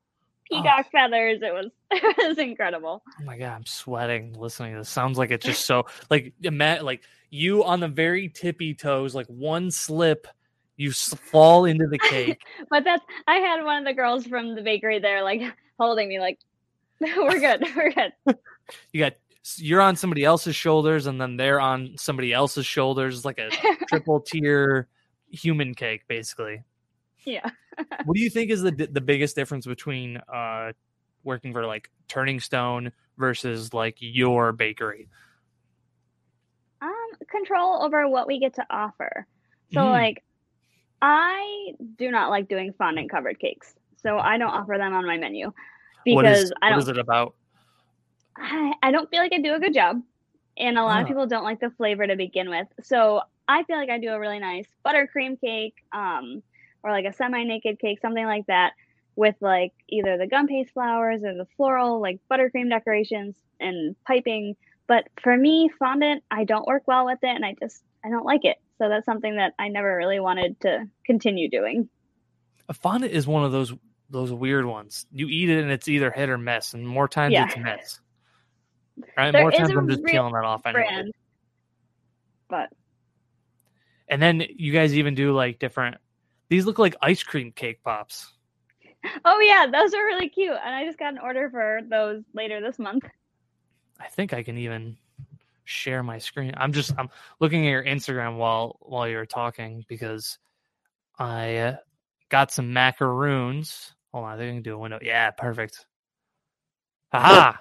[0.50, 0.90] peacock oh.
[0.90, 1.40] feathers.
[1.42, 3.02] It was it was incredible.
[3.20, 4.88] Oh my god, I'm sweating listening to this.
[4.88, 9.70] Sounds like it's just so like like you on the very tippy toes, like one
[9.70, 10.26] slip,
[10.76, 12.40] you fall into the cake.
[12.70, 15.42] but that's I had one of the girls from the bakery there, like
[15.78, 16.38] holding me, like
[17.00, 18.12] we're good, we're good.
[18.92, 19.14] you got
[19.56, 23.50] you're on somebody else's shoulders, and then they're on somebody else's shoulders, like a
[23.88, 24.88] triple tier
[25.30, 26.62] human cake, basically.
[27.24, 27.50] Yeah.
[28.04, 30.72] What do you think is the the biggest difference between uh
[31.24, 35.08] working for like Turning Stone versus like your bakery?
[36.80, 36.90] Um,
[37.28, 39.26] control over what we get to offer.
[39.72, 39.90] So mm.
[39.90, 40.22] like
[41.00, 43.74] I do not like doing fondant covered cakes.
[44.02, 45.52] So I don't offer them on my menu
[46.04, 47.34] because what is, I don't What is it about?
[48.36, 50.00] I, I don't feel like I do a good job.
[50.56, 52.66] And a lot of people don't like the flavor to begin with.
[52.82, 56.42] So I feel like I do a really nice buttercream cake, um,
[56.82, 58.72] or like a semi-naked cake, something like that,
[59.16, 64.56] with like either the gum paste flowers or the floral like buttercream decorations and piping.
[64.86, 68.24] But for me, fondant, I don't work well with it, and I just I don't
[68.24, 68.56] like it.
[68.78, 71.88] So that's something that I never really wanted to continue doing.
[72.68, 73.72] A fondant is one of those
[74.10, 75.06] those weird ones.
[75.10, 77.46] You eat it and it's either hit or miss, and more times yeah.
[77.46, 78.00] it's miss.
[79.16, 79.30] Right?
[79.30, 80.84] There more times I'm just peeling that off anyway.
[80.86, 81.12] Brand,
[82.48, 82.68] but
[84.08, 85.96] and then you guys even do like different
[86.52, 88.30] these look like ice cream cake pops.
[89.24, 90.50] Oh yeah, those are really cute.
[90.50, 93.04] And I just got an order for those later this month.
[93.98, 94.98] I think I can even
[95.64, 96.52] share my screen.
[96.58, 97.08] I'm just I'm
[97.40, 100.38] looking at your Instagram while while you're talking because
[101.18, 101.76] I uh,
[102.28, 103.94] got some macaroons.
[104.12, 104.98] Hold on, I think I can do a window.
[105.00, 105.86] Yeah, perfect.
[107.12, 107.54] Haha.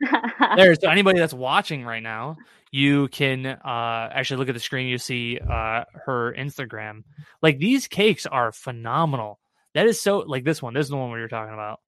[0.56, 2.38] There's anybody that's watching right now,
[2.72, 4.88] you can uh, actually look at the screen.
[4.88, 7.04] You see uh, her Instagram.
[7.42, 9.38] Like these cakes are phenomenal.
[9.74, 10.74] That is so like this one.
[10.74, 11.80] This is the one we were talking about.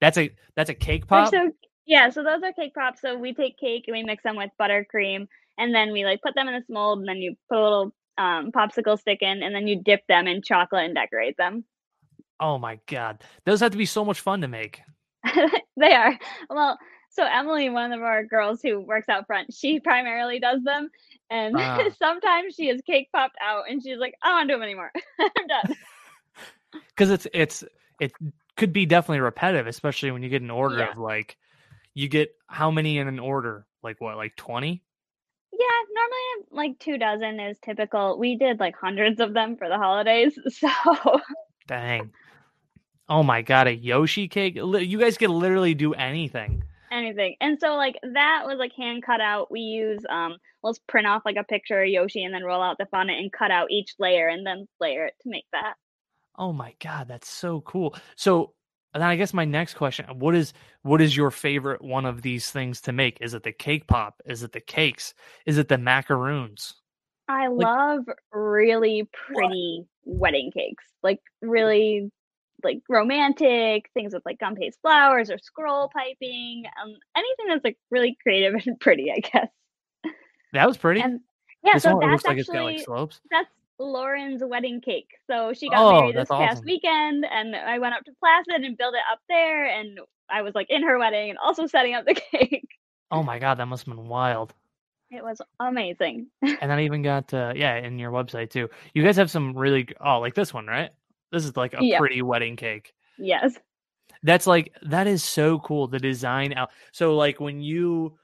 [0.00, 1.30] That's a that's a cake pop.
[1.30, 1.52] So,
[1.86, 3.00] yeah, so those are cake pops.
[3.00, 6.34] So we take cake and we mix them with buttercream, and then we like put
[6.34, 9.54] them in this mold, and then you put a little um, popsicle stick in, and
[9.54, 11.64] then you dip them in chocolate and decorate them.
[12.40, 14.82] Oh my god, those have to be so much fun to make.
[15.76, 16.18] they are.
[16.50, 16.76] Well,
[17.14, 20.90] so Emily, one of our girls who works out front, she primarily does them,
[21.30, 24.54] and uh, sometimes she is cake popped out, and she's like, "I don't want to
[24.54, 24.92] do them anymore.
[25.20, 25.76] I'm done."
[26.88, 27.62] Because it's it's
[28.00, 28.10] it
[28.56, 30.90] could be definitely repetitive, especially when you get an order yeah.
[30.90, 31.36] of like,
[31.94, 33.64] you get how many in an order?
[33.84, 34.16] Like what?
[34.16, 34.82] Like twenty?
[35.52, 38.18] Yeah, normally like two dozen is typical.
[38.18, 40.68] We did like hundreds of them for the holidays, so.
[41.68, 42.10] Dang.
[43.08, 44.56] Oh my god, a Yoshi cake!
[44.56, 47.36] You guys can literally do anything anything.
[47.40, 49.50] And so like that was like hand cut out.
[49.50, 52.78] We use um let's print off like a picture of Yoshi and then roll out
[52.78, 55.74] the fondant and cut out each layer and then layer it to make that.
[56.36, 57.94] Oh my god, that's so cool.
[58.16, 58.54] So
[58.92, 60.52] then I guess my next question, what is
[60.82, 63.18] what is your favorite one of these things to make?
[63.20, 64.22] Is it the cake pop?
[64.24, 65.14] Is it the cakes?
[65.46, 66.74] Is it the macaroons?
[67.28, 68.00] I like, love
[68.32, 70.20] really pretty what?
[70.20, 70.84] wedding cakes.
[71.02, 72.10] Like really
[72.64, 77.78] like romantic things with like gum paste flowers or scroll piping, um, anything that's like
[77.90, 79.48] really creative and pretty, I guess.
[80.52, 81.00] That was pretty.
[81.00, 81.20] And
[81.62, 83.20] yeah, this so that's actually like slopes.
[83.30, 83.48] that's
[83.78, 85.10] Lauren's wedding cake.
[85.26, 86.46] So she got oh, married this awesome.
[86.46, 89.98] past weekend, and I went up to Placid and built it up there, and
[90.30, 92.68] I was like in her wedding and also setting up the cake.
[93.10, 94.54] Oh my god, that must have been wild.
[95.10, 96.26] It was amazing.
[96.42, 98.68] and then I even got uh, yeah, in your website too.
[98.94, 100.90] You guys have some really oh like this one, right?
[101.32, 101.98] This is like a yep.
[101.98, 102.94] pretty wedding cake.
[103.18, 103.56] Yes.
[104.22, 105.86] That's like that is so cool.
[105.86, 106.70] The design out.
[106.92, 108.18] So like when you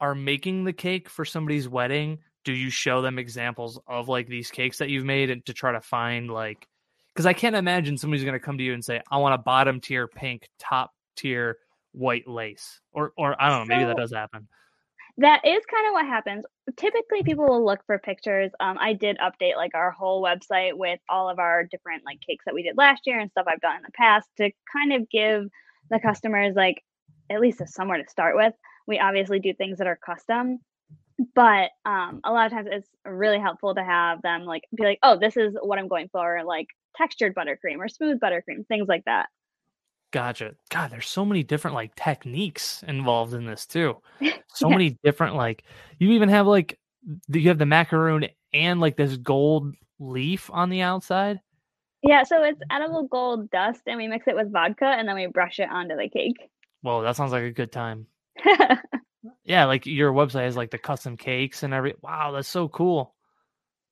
[0.00, 4.50] are making the cake for somebody's wedding, do you show them examples of like these
[4.50, 6.66] cakes that you've made and to try to find like
[7.08, 9.38] because I can't imagine somebody's going to come to you and say, "I want a
[9.38, 11.58] bottom tier pink, top tier
[11.92, 14.46] white lace," or or I don't know, maybe that does happen
[15.18, 16.44] that is kind of what happens.
[16.76, 18.50] Typically, people will look for pictures.
[18.60, 22.44] Um, I did update like our whole website with all of our different like cakes
[22.46, 25.08] that we did last year and stuff I've done in the past to kind of
[25.10, 25.44] give
[25.90, 26.82] the customers like
[27.30, 28.54] at least a somewhere to start with.
[28.86, 30.58] We obviously do things that are custom,
[31.34, 34.98] but um, a lot of times it's really helpful to have them like be like,
[35.02, 39.04] oh, this is what I'm going for, like textured buttercream or smooth buttercream, things like
[39.06, 39.28] that.
[40.12, 40.54] Gotcha.
[40.70, 43.96] God, there's so many different like techniques involved in this too.
[44.52, 44.76] So yeah.
[44.76, 45.62] many different like
[46.00, 46.76] you even have like
[47.28, 51.40] you have the macaroon and like this gold leaf on the outside.
[52.02, 55.26] Yeah, so it's edible gold dust and we mix it with vodka and then we
[55.28, 56.50] brush it onto the cake.
[56.82, 58.08] Whoa, that sounds like a good time.
[59.44, 61.94] Yeah, like your website has like the custom cakes and every.
[62.02, 63.14] Wow, that's so cool,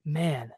[0.05, 0.53] man.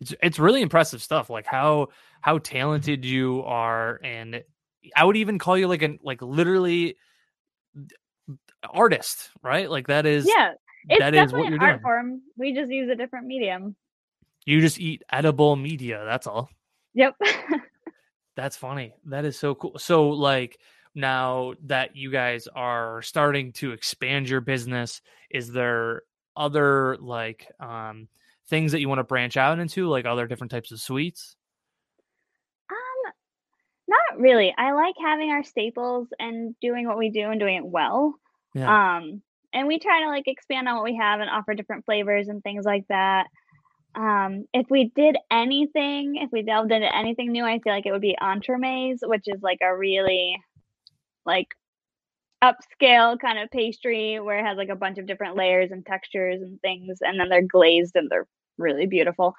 [0.00, 1.30] It's it's really impressive stuff.
[1.30, 1.88] Like how
[2.20, 4.42] how talented you are, and
[4.96, 6.96] I would even call you like an like literally
[8.68, 9.70] artist, right?
[9.70, 10.52] Like that is yeah,
[10.88, 11.80] it's that is what you're doing.
[11.80, 12.22] form.
[12.36, 13.76] We just use a different medium.
[14.46, 16.02] You just eat edible media.
[16.04, 16.48] That's all.
[16.94, 17.16] Yep.
[18.36, 18.94] That's funny.
[19.06, 19.78] That is so cool.
[19.78, 20.58] So like
[20.94, 26.02] now that you guys are starting to expand your business, is there
[26.36, 28.08] other like um
[28.50, 31.36] things that you want to branch out into, like other different types of sweets?
[32.70, 33.12] um,
[33.88, 34.54] not really.
[34.56, 38.14] I like having our staples and doing what we do and doing it well.
[38.54, 38.96] Yeah.
[38.98, 42.28] Um, and we try to like expand on what we have and offer different flavors
[42.28, 43.26] and things like that.
[43.94, 47.92] Um, if we did anything, if we delved into anything new, I feel like it
[47.92, 50.40] would be entremets, which is like a really
[51.26, 51.48] like
[52.42, 56.40] upscale kind of pastry where it has like a bunch of different layers and textures
[56.40, 58.28] and things, and then they're glazed and they're
[58.60, 59.34] really beautiful.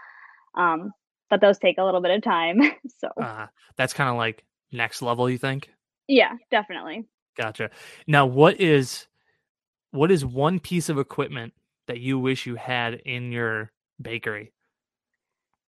[0.56, 0.92] Um,
[1.30, 2.60] but those take a little bit of time.
[3.00, 5.70] so uh, that's kind of like next level, you think?
[6.08, 7.06] yeah, definitely.
[7.38, 7.70] Gotcha.
[8.08, 9.08] Now, what is
[9.92, 11.54] what is one piece of equipment
[11.88, 14.52] that you wish you had in your bakery?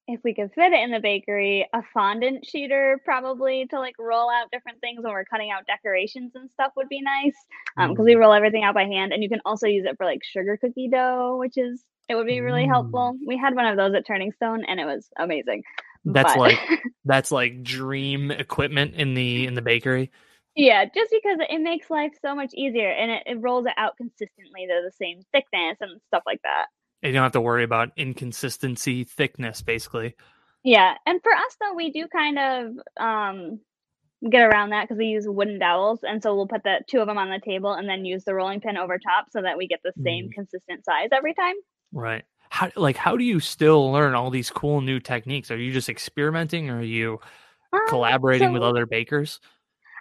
[0.06, 4.30] If we could fit it in the bakery, a fondant sheeter probably to like roll
[4.30, 7.36] out different things when we're cutting out decorations and stuff would be nice.
[7.78, 8.20] Um, because we Mm.
[8.20, 10.90] roll everything out by hand, and you can also use it for like sugar cookie
[10.90, 12.70] dough, which is it would be really Mm.
[12.70, 13.18] helpful.
[13.26, 15.64] We had one of those at Turning Stone, and it was amazing.
[16.06, 16.60] That's But- like
[17.06, 20.12] that's like dream equipment in the in the bakery.
[20.56, 23.96] yeah, just because it makes life so much easier, and it, it rolls it out
[23.98, 26.66] consistently to the same thickness and stuff like that.
[27.02, 30.16] And you don't have to worry about inconsistency, thickness, basically.
[30.64, 33.60] Yeah, and for us though, we do kind of um
[34.30, 37.08] get around that because we use wooden dowels, and so we'll put the two of
[37.08, 39.68] them on the table and then use the rolling pin over top so that we
[39.68, 40.34] get the same Mm.
[40.34, 41.56] consistent size every time.
[41.94, 42.24] Right.
[42.50, 45.50] How like how do you still learn all these cool new techniques?
[45.52, 47.20] Are you just experimenting or are you
[47.72, 49.40] Um, collaborating with other bakers?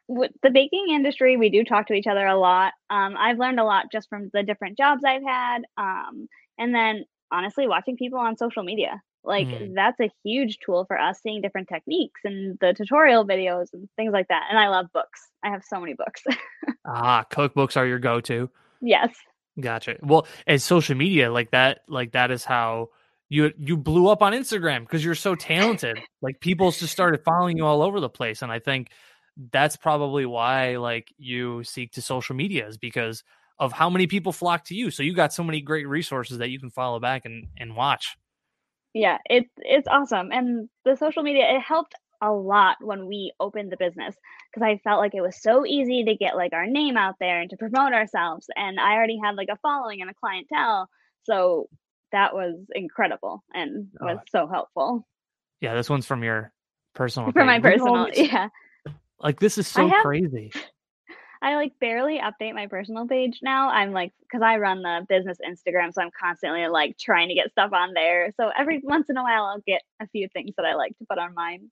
[0.08, 2.72] with the baking industry, we do talk to each other a lot.
[2.90, 6.28] Um, I've learned a lot just from the different jobs I've had, um,
[6.58, 9.00] and then honestly, watching people on social media.
[9.24, 9.74] Like Mm.
[9.74, 14.12] that's a huge tool for us, seeing different techniques and the tutorial videos and things
[14.12, 14.48] like that.
[14.50, 15.30] And I love books.
[15.44, 16.22] I have so many books.
[16.84, 18.50] Ah, cookbooks are your go-to.
[18.80, 19.14] yes.
[19.60, 19.96] Gotcha.
[20.02, 22.88] Well, as social media, like that, like that is how
[23.28, 25.98] you you blew up on Instagram because you're so talented.
[26.22, 28.90] like people just started following you all over the place, and I think
[29.52, 33.24] that's probably why like you seek to social media is because
[33.58, 34.90] of how many people flock to you.
[34.90, 38.16] So you got so many great resources that you can follow back and and watch.
[38.94, 40.30] Yeah, it's it's awesome.
[40.32, 44.14] And the social media, it helped a lot when we opened the business
[44.54, 47.40] because I felt like it was so easy to get like our name out there
[47.40, 48.46] and to promote ourselves.
[48.56, 50.88] And I already had like a following and a clientele.
[51.24, 51.68] So
[52.12, 54.22] that was incredible and oh, was Oh.
[54.30, 55.06] so helpful
[55.60, 56.52] Yeah, this one's from your
[56.94, 57.32] personal.
[57.32, 57.80] From my page.
[57.80, 58.26] Look at all personal.
[58.30, 58.48] Yeah.
[59.20, 60.52] Like this is so have- crazy.
[61.44, 63.68] I like barely update my personal page now.
[63.68, 67.50] I'm like, because I run the business Instagram, so I'm constantly like trying to get
[67.50, 68.30] stuff on there.
[68.36, 71.04] So every once in a while, I'll get a few things that I like to
[71.08, 71.68] put on mine.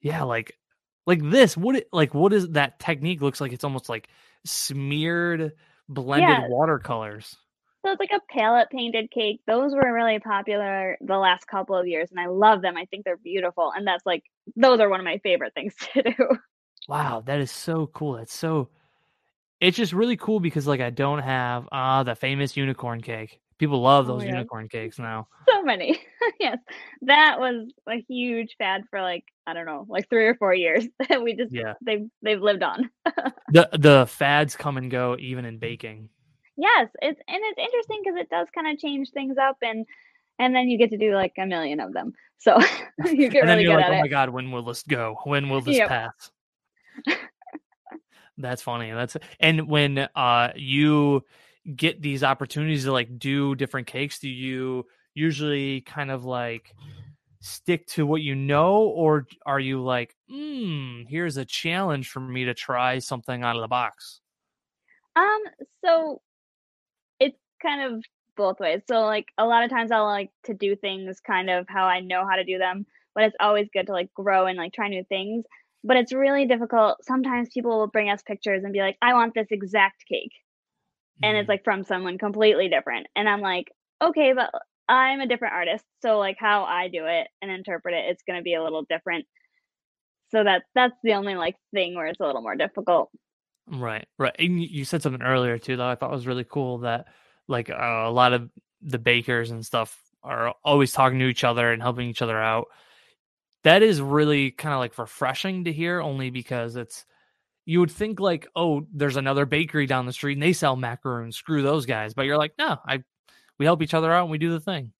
[0.00, 0.58] Yeah, like
[1.06, 1.56] like this.
[1.56, 2.14] What it like?
[2.14, 3.20] What is that technique?
[3.22, 4.08] Looks like it's almost like
[4.44, 5.52] smeared
[5.88, 6.48] blended Yeah.
[6.48, 7.36] watercolors.
[7.84, 9.40] So it's like a palette painted cake.
[9.46, 12.76] Those were really popular the last couple of years, and I love them.
[12.76, 14.24] I think they're beautiful, and that's like
[14.56, 16.14] those are one of my favorite things to do.
[16.88, 18.14] Wow, that is so cool.
[18.14, 18.70] That's so.
[19.60, 23.40] It's just really cool because like I don't have ah the famous unicorn cake.
[23.58, 24.32] People love Oh those my God.
[24.32, 25.28] unicorn cakes now.
[25.48, 26.00] so many,
[26.40, 26.58] yes,
[27.02, 30.84] that was a huge fad for like I don't know, like three or four years.
[31.10, 32.90] And we just Yeah, they've they've lived on.
[33.50, 36.08] the the fads come and go even in baking.
[36.56, 39.86] Yes, it's and it's interesting because it does kind of change things up, and
[40.38, 42.58] and then you get to do like a million of them, so
[43.04, 44.82] you get and then really you're good like, at oh my god, when will this
[44.82, 45.16] go?
[45.24, 45.88] When will this Yep.
[45.88, 46.30] pass?
[48.36, 48.92] That's funny.
[48.92, 51.24] That's and when uh you
[51.76, 56.74] get these opportunities to like do different cakes, do you usually kind of like
[57.40, 62.44] stick to what you know, or are you like, hmm, here's a challenge for me
[62.44, 64.20] to try something out of the box?
[65.16, 65.40] Um,
[65.84, 66.20] so
[67.20, 68.02] it's kind of
[68.36, 68.82] both ways.
[68.88, 72.00] So like a lot of times I'll like to do things kind of how I
[72.00, 74.88] know how to do them, but it's always good to like grow and like try
[74.88, 75.44] new things.
[75.84, 77.04] But it's really difficult.
[77.04, 80.32] Sometimes people will bring us pictures and be like, I want this exact cake.
[81.22, 83.06] And it's Mm, like from someone completely different.
[83.16, 84.50] And I'm like, okay, but
[84.88, 85.84] I'm a different artist.
[86.02, 89.26] So like how I do it and interpret it, it's gonna be a little different.
[90.30, 93.10] So that that's the only like thing where it's a little more difficult.
[93.70, 94.34] Right, right.
[94.38, 95.86] And you said something earlier too, though.
[95.88, 97.06] I thought was really cool that
[97.48, 98.50] like uh, a lot of
[98.80, 102.68] the bakers and stuff are always talking to each other and helping each other out.
[103.64, 107.04] That is really kind of like refreshing to hear, only because it's
[107.68, 111.36] you would think like, oh, there's another bakery down the street and they sell macaroons.
[111.36, 112.14] Screw those guys.
[112.14, 113.04] But you're like, no, I
[113.58, 114.90] we help each other out and we do the thing.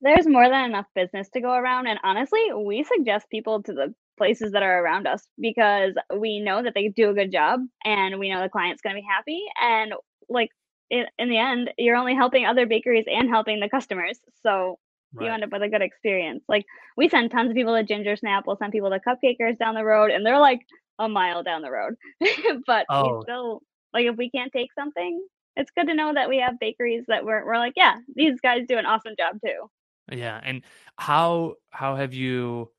[0.00, 3.94] There's more than enough business to go around, and honestly, we suggest people to the
[4.16, 8.18] places that are around us because we know that they do a good job and
[8.18, 9.92] we know the client's going to be happy and
[10.28, 10.50] like
[10.88, 14.78] in, in the end you're only helping other bakeries and helping the customers so
[15.14, 15.26] right.
[15.26, 16.64] you end up with a good experience like
[16.96, 19.84] we send tons of people to ginger snap we'll send people to cupcakers down the
[19.84, 20.60] road and they're like
[20.98, 21.94] a mile down the road
[22.66, 23.22] but oh.
[23.22, 25.20] still like if we can't take something
[25.56, 28.62] it's good to know that we have bakeries that we're, we're like yeah these guys
[28.68, 29.70] do an awesome job too
[30.12, 30.62] yeah and
[30.96, 32.70] how how have you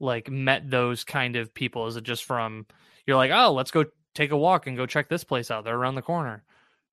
[0.00, 1.86] like met those kind of people?
[1.86, 2.66] Is it just from
[3.06, 5.64] you're like, oh, let's go take a walk and go check this place out?
[5.64, 6.42] They're around the corner.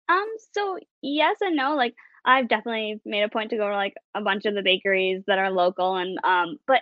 [0.09, 1.75] Um, so yes and no.
[1.75, 5.23] Like I've definitely made a point to go to like a bunch of the bakeries
[5.27, 6.81] that are local and um, but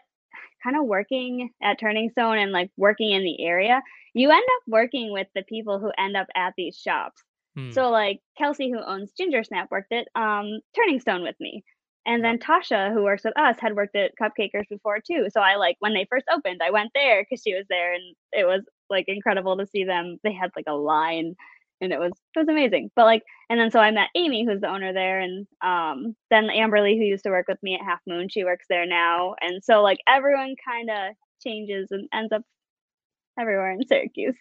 [0.66, 3.82] kind of working at Turning Stone and like working in the area,
[4.14, 7.22] you end up working with the people who end up at these shops.
[7.56, 7.72] Hmm.
[7.72, 11.64] So like Kelsey, who owns Ginger Snap, worked at um, Turning Stone with me.
[12.08, 15.28] And then Tasha, who works with us, had worked at Cupcakers before too.
[15.32, 18.16] So I like when they first opened, I went there because she was there, and
[18.32, 18.62] it was
[18.92, 20.18] like incredible to see them.
[20.24, 21.36] They had like a line,
[21.82, 22.92] and it was it was amazing.
[22.96, 26.48] But like, and then so I met Amy, who's the owner there, and um, then
[26.48, 29.64] Amberly, who used to work with me at Half Moon, she works there now, and
[29.64, 32.42] so like everyone kind of changes and ends up
[33.40, 34.36] everywhere in Syracuse.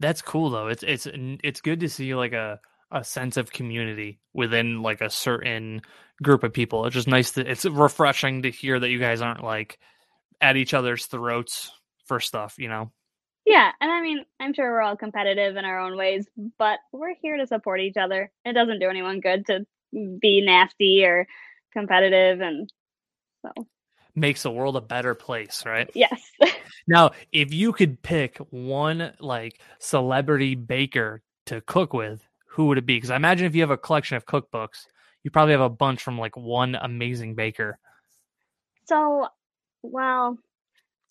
[0.00, 0.68] That's cool though.
[0.68, 2.60] It's it's it's good to see like a
[2.90, 5.82] a sense of community within like a certain
[6.22, 6.86] group of people.
[6.86, 9.78] It's just nice to it's refreshing to hear that you guys aren't like
[10.40, 11.70] at each other's throats
[12.06, 12.90] for stuff, you know.
[13.50, 16.24] Yeah, and I mean, I'm sure we're all competitive in our own ways,
[16.56, 18.30] but we're here to support each other.
[18.44, 21.26] It doesn't do anyone good to be nasty or
[21.72, 22.72] competitive and
[23.42, 23.66] so
[24.14, 25.90] makes the world a better place, right?
[25.94, 26.30] Yes.
[26.86, 32.86] now, if you could pick one like celebrity baker to cook with, who would it
[32.86, 32.98] be?
[32.98, 34.86] Because I imagine if you have a collection of cookbooks,
[35.24, 37.80] you probably have a bunch from like one amazing baker.
[38.84, 39.26] So,
[39.82, 40.38] well,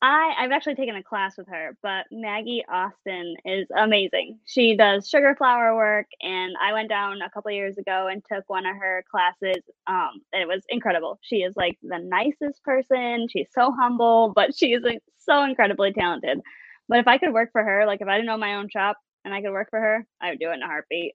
[0.01, 4.39] I I've actually taken a class with her, but Maggie Austin is amazing.
[4.45, 8.45] She does sugar flower work, and I went down a couple years ago and took
[8.47, 9.61] one of her classes.
[9.87, 11.19] Um, it was incredible.
[11.21, 13.27] She is like the nicest person.
[13.29, 16.39] She's so humble, but she is like, so incredibly talented.
[16.87, 18.97] But if I could work for her, like if I didn't own my own shop
[19.25, 21.13] and I could work for her, I would do it in a heartbeat.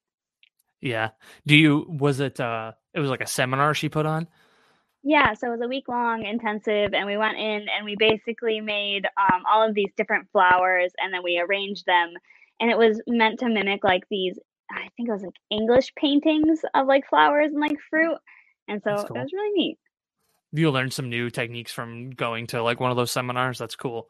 [0.81, 1.11] Yeah.
[1.47, 4.29] Do you was it uh it was like a seminar she put on?
[5.05, 8.61] Yeah, so it was a week long intensive and we went in and we basically
[8.61, 12.15] made um, all of these different flowers and then we arranged them
[12.59, 14.39] and it was meant to mimic like these
[14.71, 18.17] I think it was like English paintings of like flowers and like fruit.
[18.69, 19.17] And so cool.
[19.17, 19.79] it was really neat.
[20.53, 23.59] You learned some new techniques from going to like one of those seminars.
[23.59, 24.09] That's cool.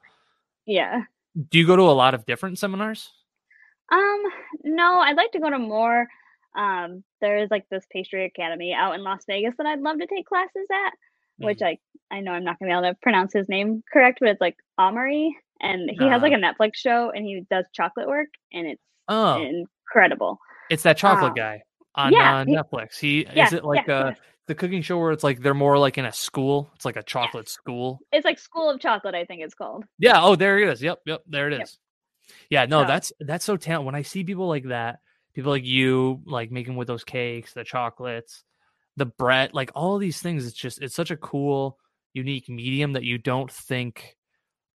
[0.67, 1.03] Yeah.
[1.51, 3.11] Do you go to a lot of different seminars?
[3.91, 4.23] Um,
[4.63, 6.07] no, I'd like to go to more.
[6.55, 10.07] Um, there is like this pastry academy out in Las Vegas that I'd love to
[10.07, 11.47] take classes at, mm-hmm.
[11.47, 11.79] which I
[12.11, 14.57] I know I'm not gonna be able to pronounce his name correct, but it's like
[14.79, 15.31] Amaury,
[15.61, 16.53] and he uh, has like uh-huh.
[16.53, 19.43] a Netflix show and he does chocolate work, and it's oh.
[19.43, 20.39] incredible.
[20.71, 21.63] It's that chocolate um, guy
[21.95, 22.99] on yeah, uh, Netflix.
[22.99, 24.15] He, yeah, is it like yeah, uh
[24.47, 26.71] the cooking show where it's like they're more like in a school.
[26.75, 28.01] It's like a chocolate school.
[28.13, 29.85] It's like School of Chocolate, I think it's called.
[29.99, 30.23] Yeah.
[30.23, 30.83] Oh, there it is.
[30.83, 31.01] Yep.
[31.07, 31.23] Yep.
[31.27, 31.59] There it is.
[31.59, 32.37] Yep.
[32.51, 32.67] Yeah.
[32.67, 33.87] No, that's that's so talented.
[33.87, 34.99] When I see people like that
[35.35, 38.45] people like you like making with those cakes the chocolates
[38.97, 41.79] the bread like all these things it's just it's such a cool
[42.13, 44.17] unique medium that you don't think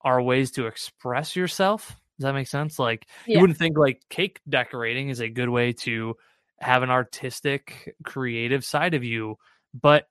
[0.02, 2.00] are ways to express yourself.
[2.18, 2.80] Does that make sense?
[2.80, 3.36] Like yeah.
[3.36, 6.16] you wouldn't think like cake decorating is a good way to
[6.60, 9.38] have an artistic creative side of you
[9.80, 10.08] but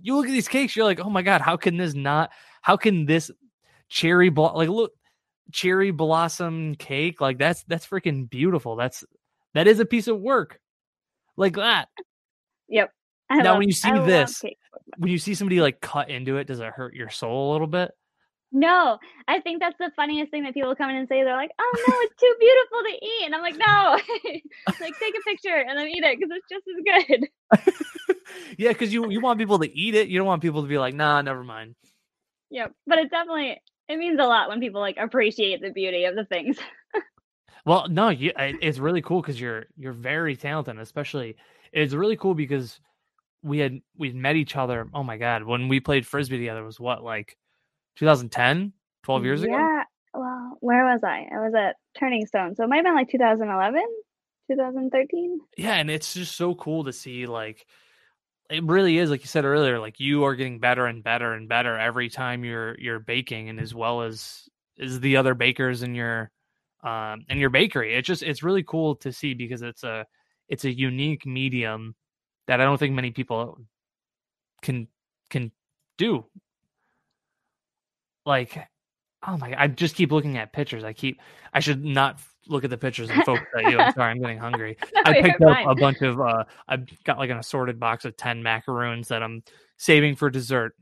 [0.00, 2.30] you look at these cakes you're like oh my god how can this not
[2.62, 3.30] how can this
[3.90, 4.92] cherry blo- like look
[5.52, 8.76] cherry blossom cake like that's that's freaking beautiful.
[8.76, 9.04] That's
[9.54, 10.58] that is a piece of work
[11.36, 11.88] like that.
[12.68, 12.90] Yep.
[13.28, 14.42] I now, love, when you see I this,
[14.98, 17.66] when you see somebody like cut into it, does it hurt your soul a little
[17.66, 17.92] bit?
[18.52, 18.98] No,
[19.28, 21.22] I think that's the funniest thing that people come in and say.
[21.22, 24.00] They're like, "Oh no, it's too beautiful to eat," and I'm like, "No,
[24.84, 27.76] like take a picture and then eat it because it's just as good."
[28.58, 30.08] yeah, because you you want people to eat it.
[30.08, 31.76] You don't want people to be like, "Nah, never mind."
[32.50, 36.16] Yep, but it definitely it means a lot when people like appreciate the beauty of
[36.16, 36.58] the things.
[37.64, 40.78] Well, no, you, it's really cool because you're you're very talented.
[40.78, 41.36] Especially,
[41.72, 42.80] it's really cool because
[43.42, 44.88] we had we met each other.
[44.94, 47.36] Oh my god, when we played frisbee together was what like
[47.96, 49.46] 2010, 12 years yeah.
[49.46, 49.56] ago.
[49.56, 49.82] Yeah.
[50.12, 51.28] Well, where was I?
[51.32, 53.80] I was at Turning Stone, so it might have been like 2011,
[54.50, 55.40] 2013.
[55.56, 57.66] Yeah, and it's just so cool to see like
[58.50, 61.48] it really is like you said earlier like you are getting better and better and
[61.48, 65.94] better every time you're you're baking and as well as is the other bakers in
[65.94, 66.30] your
[66.82, 70.04] um in your bakery it's just it's really cool to see because it's a
[70.48, 71.94] it's a unique medium
[72.46, 73.58] that i don't think many people
[74.62, 74.86] can
[75.28, 75.50] can
[75.98, 76.24] do
[78.24, 78.58] like
[79.26, 81.20] oh my i just keep looking at pictures i keep
[81.52, 84.38] i should not look at the pictures and focus at you i'm sorry i'm getting
[84.38, 88.04] hungry No, I picked up a bunch of uh I've got like an assorted box
[88.04, 89.42] of 10 macaroons that I'm
[89.76, 90.74] saving for dessert.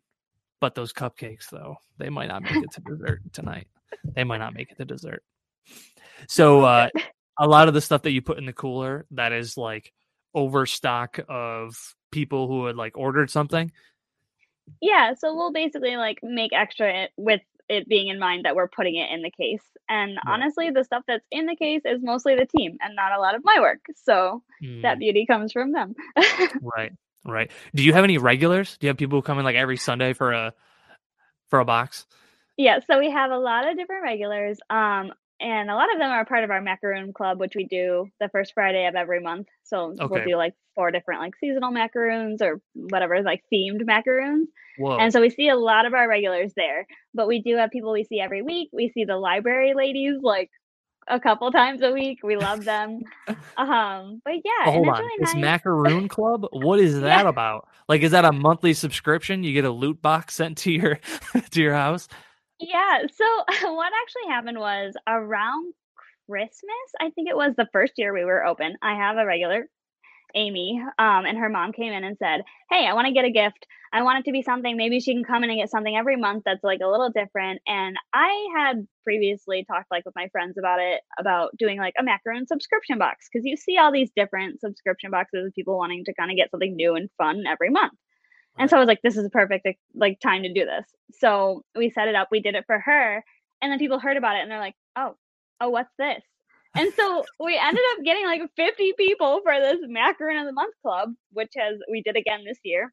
[0.61, 3.69] But those cupcakes though, they might not make it to dessert tonight.
[4.15, 5.23] They might not make it to dessert.
[6.27, 6.89] So uh
[7.39, 9.93] a lot of the stuff that you put in the cooler that is like
[10.35, 13.71] overstock of people who had like ordered something.
[14.81, 18.69] Yeah, so we'll basically like make extra it- with it being in mind that we're
[18.69, 19.63] putting it in the case.
[19.89, 20.35] And Right.
[20.35, 23.35] honestly, the stuff that's in the case is mostly the team and not a lot
[23.35, 23.81] of my work.
[23.97, 24.43] So
[24.83, 25.95] that Mm, beauty comes from them.
[26.63, 26.93] right.
[27.25, 27.51] Right.
[27.75, 28.79] Do you have any regulars?
[28.79, 30.55] Do you have people who come in like every Sunday for a
[31.49, 32.07] for a box?
[32.57, 34.59] yeah, so we have a lot of different regulars.
[34.71, 38.09] Um and a lot of them are part of our macaroon club, which we do
[38.21, 39.47] the first Friday of every month.
[39.65, 40.09] So Okay.
[40.11, 44.49] we'll do like four different like seasonal macaroons or whatever, like themed macaroons.
[44.79, 44.99] Whoa.
[44.99, 47.93] And so we see a lot of our regulars there, but we do have people
[47.93, 48.71] we see every week.
[48.73, 50.51] We see the library ladies like
[51.09, 52.21] a couple times a week.
[52.23, 53.01] We love them.
[53.57, 54.95] Um, but yeah, Oh, hold on.
[55.05, 55.35] really This nice.
[55.35, 57.27] macaroon club, what is that Yeah.
[57.27, 57.69] about?
[57.89, 59.43] Like is that a monthly subscription?
[59.45, 60.99] You get a loot box sent to your
[61.51, 62.09] to your house?
[62.61, 63.03] Yeah.
[63.15, 63.25] So
[63.75, 65.75] what actually happened was around
[66.29, 68.77] Christmas, I think it was the first year we were open.
[68.83, 69.67] I have a regular,
[70.35, 73.31] Amy, um, and her mom came in and said, Hey, I want to get a
[73.31, 73.67] gift.
[73.93, 74.77] I want it to be something.
[74.77, 77.63] Maybe she can come in and get something every month that's like a little different.
[77.67, 82.05] And I had previously talked like with my friends about it, about doing like a
[82.05, 86.15] macaron subscription box because you see all these different subscription boxes of people wanting to
[86.15, 87.95] kind of get something new and fun every month.
[88.59, 90.87] And so I was like, this is a perfect like, time to do this.
[91.19, 92.29] So we set it up.
[92.31, 93.25] We did it for her,
[93.63, 95.17] and then people heard about it, and they're like, oh,
[95.61, 96.23] oh, what's this?
[96.75, 100.75] And so we ended up getting like 50 people for this macaroon of the month
[100.83, 102.93] club, which has we did again this year.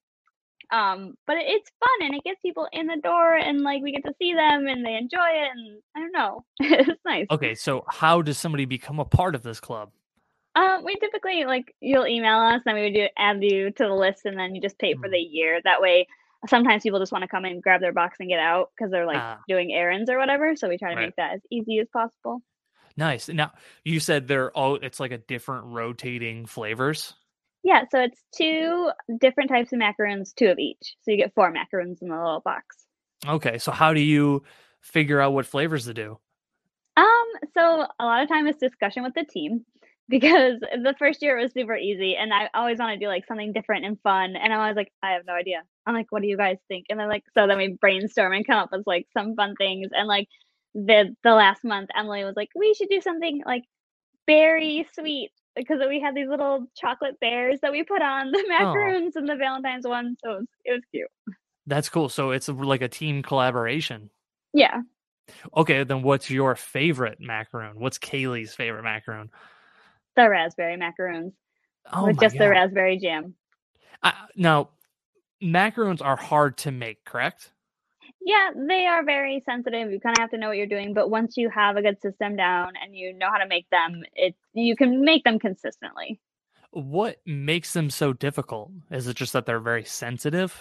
[0.71, 3.91] Um, but it, it's fun and it gets people in the door, and like we
[3.91, 7.27] get to see them and they enjoy it, and I don't know, it's nice.
[7.29, 9.91] Okay, so how does somebody become a part of this club?
[10.55, 13.93] Um, we typically like you'll email us, then we would do add you to the
[13.93, 15.11] list, and then you just pay for Mm.
[15.11, 15.59] the year.
[15.63, 16.07] That way,
[16.47, 19.05] sometimes people just want to come and grab their box, and get out because they're
[19.05, 19.39] like Ah.
[19.47, 20.55] doing errands or whatever.
[20.55, 21.05] So we try to Right.
[21.07, 22.41] make that as easy as possible.
[22.97, 23.27] Nice.
[23.27, 23.51] Now,
[23.83, 27.13] you said they're all it's like a different rotating flavors.
[27.63, 30.95] Yeah, so it's two different types of macaroons, two of each.
[31.01, 32.85] So you get four macaroons in the little box.
[33.27, 34.43] Okay, so how do you
[34.81, 36.19] figure out what flavors to do?
[36.95, 37.25] Um,
[37.55, 39.65] so a lot of time it's discussion with the team
[40.09, 43.25] because the first year it was super easy and I always want to do like
[43.25, 45.63] something different and fun and I'm always like, I have no idea.
[45.87, 46.85] I'm like, what do you guys think?
[46.89, 49.89] And they're like, so then we brainstorm and come up with like some fun things
[49.91, 50.27] and like
[50.75, 53.63] the the last month Emily was like, we should do something like
[54.27, 58.49] berry sweet because we had these little chocolate bears that we put on the oh.
[58.49, 60.17] macaroons and the Valentine's one.
[60.23, 61.35] So it was, it was cute.
[61.65, 62.09] That's cool.
[62.09, 64.11] So it's like a team collaboration.
[64.53, 64.81] Yeah.
[65.57, 67.79] Okay, then what's your favorite macaroon?
[67.79, 69.31] What's Kaylee's favorite macaroon?
[70.15, 71.33] The raspberry macaroons
[71.91, 73.35] Oh with just the raspberry jam.
[74.01, 74.69] I, now,
[75.41, 77.51] macaroons are hard to make, correct?
[78.21, 79.91] Yeah, they are very sensitive.
[79.91, 82.01] You kind of have to know what you're doing, but once you have a good
[82.01, 86.19] system down and you know how to make them, it you can make them consistently.
[86.71, 88.71] What makes them so difficult?
[88.91, 90.59] Is it just that they're very sensitive?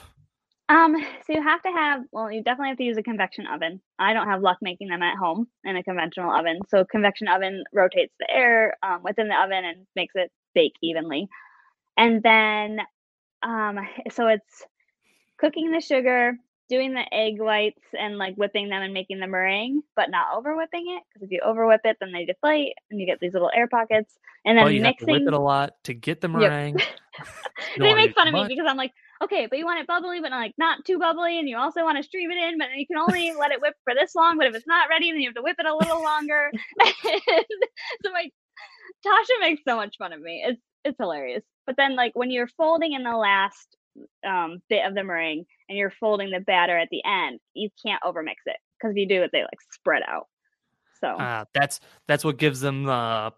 [0.69, 0.97] Um,
[1.27, 3.81] so you have to have, well, you definitely have to use a convection oven.
[3.99, 6.61] I don't have luck making them at home in a conventional oven.
[6.69, 11.29] So convection oven rotates the air um, within the oven and makes it bake evenly.
[11.99, 12.81] And then,
[13.43, 13.79] um,
[14.11, 14.65] so it's
[15.39, 16.39] cooking the sugar,
[16.71, 20.57] doing the egg whites, and like whipping them and making the meringue, but not over
[20.57, 23.35] whipping it because if you over whip it, then they deflate and you get these
[23.35, 24.19] little air pockets.
[24.47, 26.79] And then oh, you have to whip it a lot to get the meringue.
[27.77, 28.93] Don't they make fun of me because I'm like,
[29.25, 31.97] okay, but you want it bubbly, but like not too bubbly, and you also want
[31.99, 34.39] to stream it in, but then you can only let it whip for this long.
[34.39, 36.51] But if it's not ready, then you have to whip it a little longer.
[38.05, 38.29] So my
[39.07, 40.45] Tasha makes so much fun of me.
[40.47, 41.43] It's it's hilarious.
[41.67, 43.77] But then like when you're folding in the last
[44.27, 48.03] um, bit of the meringue and you're folding the batter at the end, you can't
[48.03, 50.27] overmix it because if you do it, they like spread out.
[51.01, 53.33] So Uh, that's that's what gives them the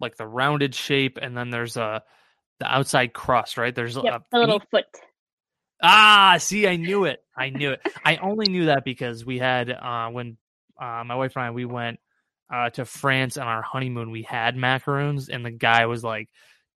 [0.00, 2.02] like the rounded shape, and then there's a
[2.60, 3.74] the outside crust, right?
[3.74, 4.84] There's yep, a the little meat- foot.
[5.82, 6.36] Ah.
[6.38, 7.22] See, I knew it.
[7.36, 7.80] I knew it.
[8.04, 10.36] I only knew that because we had uh when
[10.80, 12.00] uh, my wife and I we went
[12.52, 16.28] uh, to France on our honeymoon, we had macaroons, and the guy was like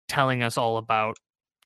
[0.08, 1.18] telling us all about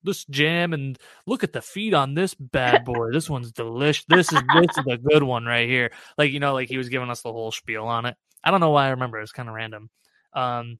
[0.03, 3.13] this jam and look at the feet on this bad boy.
[3.13, 4.05] this one's delicious.
[4.09, 5.93] This is this is a good one right here.
[6.19, 8.17] Like you know, like he was giving us the whole spiel on it.
[8.43, 9.19] I don't know why I remember.
[9.19, 9.91] It was kind of random.
[10.33, 10.79] Um,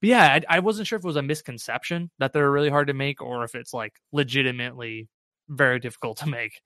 [0.00, 2.86] but yeah, I, I wasn't sure if it was a misconception that they're really hard
[2.86, 5.08] to make or if it's like legitimately
[5.52, 6.60] very difficult to make.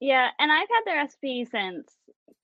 [0.00, 1.88] Yeah, and I've had the recipe since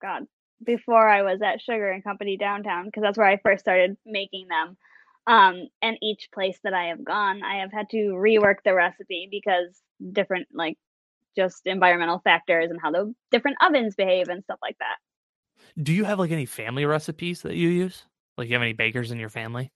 [0.02, 0.26] God
[0.64, 4.48] before I was at Sugar and Company downtown because that's where I first started making
[4.48, 4.76] them.
[5.26, 9.28] Um, and each place that I have gone, I have had to rework the recipe
[9.30, 9.80] because
[10.12, 10.76] different like
[11.36, 14.96] just environmental factors and how the different ovens behave and stuff like that.
[15.82, 18.04] Do you have like any family recipes that you use?
[18.36, 19.72] Like you have any bakers in your family?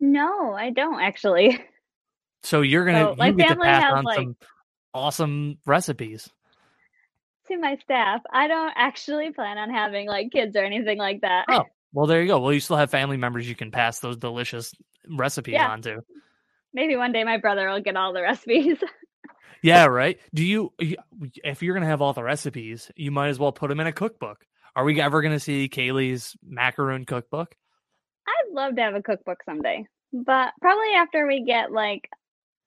[0.00, 1.60] No, I don't actually.
[2.42, 4.36] So you're gonna so, you get to pass on like, some
[4.94, 6.30] awesome recipes
[7.50, 8.22] to my staff.
[8.32, 11.44] I don't actually plan on having like kids or anything like that.
[11.48, 12.40] Oh, well, there you go.
[12.40, 14.72] Well, you still have family members you can pass those delicious
[15.08, 15.68] recipes yeah.
[15.68, 16.00] on to.
[16.72, 18.78] Maybe one day my brother will get all the recipes.
[19.62, 20.18] yeah, right.
[20.32, 23.68] Do you, if you're going to have all the recipes, you might as well put
[23.68, 24.44] them in a cookbook.
[24.76, 27.54] Are we ever going to see Kaylee's macaroon cookbook?
[28.26, 32.08] I'd love to have a cookbook someday, but probably after we get like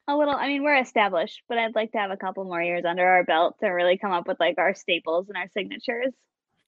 [0.07, 2.83] a little i mean we're established but i'd like to have a couple more years
[2.85, 6.13] under our belt to really come up with like our staples and our signatures.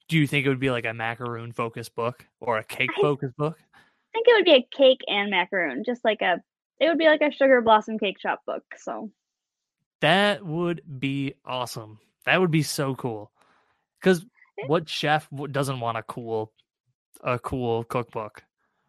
[0.07, 3.31] Do you think it would be like a macaroon focus book or a cake focus
[3.37, 3.57] book?
[3.73, 3.79] I
[4.13, 6.41] think it would be a cake and macaroon just like a
[6.79, 9.11] it would be like a sugar blossom cake shop book so.
[10.01, 11.99] That would be awesome.
[12.25, 13.31] That would be so cool.
[13.99, 14.23] Because
[14.59, 14.65] eh.
[14.67, 16.51] what chef doesn't want a cool
[17.21, 18.43] a cool cookbook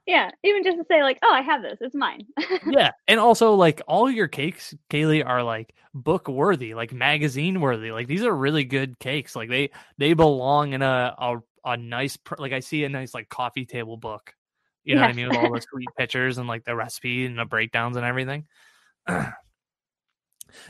[0.07, 1.79] yeah, even just to say like, "Oh, I have this.
[1.81, 2.27] It's mine."
[2.67, 7.91] yeah, and also like all your cakes, Kaylee, are like book worthy, like magazine worthy.
[7.91, 9.35] Like these are really good cakes.
[9.35, 13.29] Like they they belong in a a, a nice like I see a nice like
[13.29, 14.33] coffee table book.
[14.85, 17.37] You know what I mean with all the sweet pictures and like the recipe and
[17.37, 18.47] the breakdowns and everything.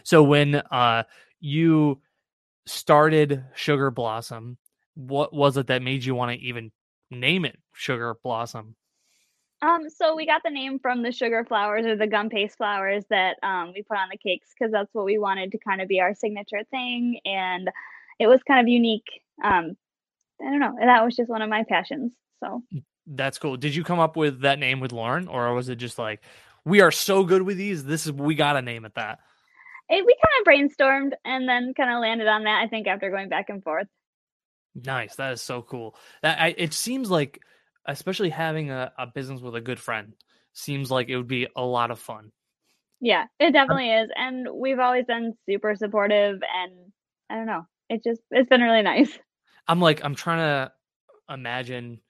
[0.02, 1.02] so when uh
[1.40, 2.00] you
[2.64, 4.56] started Sugar Blossom,
[4.94, 6.72] what was it that made you want to even
[7.10, 8.74] name it Sugar Blossom?
[9.66, 13.04] Um, so we got the name from the sugar flowers or the gum paste flowers
[13.10, 15.88] that um, we put on the cakes because that's what we wanted to kind of
[15.88, 17.68] be our signature thing, and
[18.20, 19.08] it was kind of unique.
[19.42, 19.76] Um,
[20.40, 22.12] I don't know, that was just one of my passions.
[22.38, 23.56] So mm, that's cool.
[23.56, 26.22] Did you come up with that name with Lauren, or was it just like
[26.64, 27.84] we are so good with these?
[27.84, 29.18] This is we got to name it that.
[29.88, 32.62] It, we kind of brainstormed and then kind of landed on that.
[32.62, 33.88] I think after going back and forth.
[34.76, 35.16] Nice.
[35.16, 35.96] That is so cool.
[36.22, 37.40] That I, it seems like
[37.86, 40.12] especially having a, a business with a good friend
[40.52, 42.32] seems like it would be a lot of fun.
[43.00, 44.10] Yeah, it um, definitely is.
[44.16, 46.92] And we've always been super supportive and
[47.30, 47.66] I don't know.
[47.88, 49.18] It just it's been really nice.
[49.68, 50.72] I'm like I'm trying to
[51.32, 52.00] imagine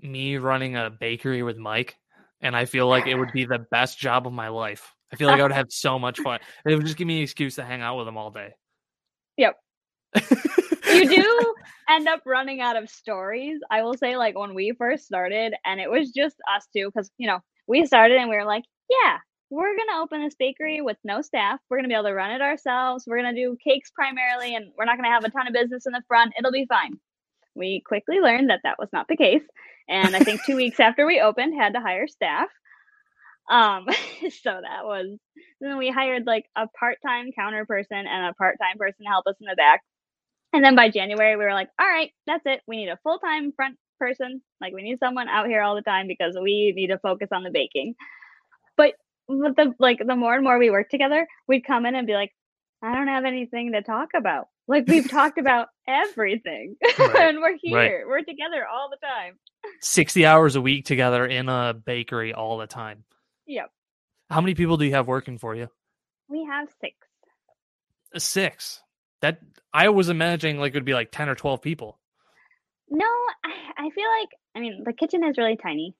[0.00, 1.96] me running a bakery with Mike
[2.40, 4.94] and I feel like it would be the best job of my life.
[5.12, 6.40] I feel like I would have so much fun.
[6.66, 8.54] It would just give me an excuse to hang out with him all day.
[9.36, 9.56] Yep.
[10.14, 11.54] You do
[11.88, 13.60] end up running out of stories.
[13.70, 17.10] I will say, like when we first started, and it was just us two, because
[17.18, 19.18] you know we started and we were like, yeah,
[19.50, 21.60] we're gonna open this bakery with no staff.
[21.68, 23.04] We're gonna be able to run it ourselves.
[23.06, 25.92] We're gonna do cakes primarily, and we're not gonna have a ton of business in
[25.92, 26.34] the front.
[26.38, 26.98] It'll be fine.
[27.54, 29.44] We quickly learned that that was not the case,
[29.88, 32.48] and I think two weeks after we opened, had to hire staff.
[33.50, 33.86] Um,
[34.42, 35.18] so that was
[35.60, 39.36] then we hired like a part-time counter person and a part-time person to help us
[39.40, 39.82] in the back
[40.54, 42.60] and then by January, we were like, all right, that's it.
[42.68, 44.40] We need a full time front person.
[44.60, 47.42] Like, we need someone out here all the time because we need to focus on
[47.42, 47.94] the baking.
[48.76, 48.92] But
[49.28, 52.30] the like, the more and more we work together, we'd come in and be like,
[52.82, 54.46] I don't have anything to talk about.
[54.68, 57.16] Like, we've talked about everything, right.
[57.16, 57.76] and we're here.
[57.76, 58.06] Right.
[58.06, 59.38] We're together all the time.
[59.80, 63.04] 60 hours a week together in a bakery all the time.
[63.46, 63.70] Yep.
[64.30, 65.68] How many people do you have working for you?
[66.28, 66.96] We have six.
[68.14, 68.83] Uh, six
[69.24, 69.40] that
[69.72, 71.98] I was imagining like it would be like 10 or 12 people.
[72.90, 75.94] No, I, I feel like, I mean, the kitchen is really tiny.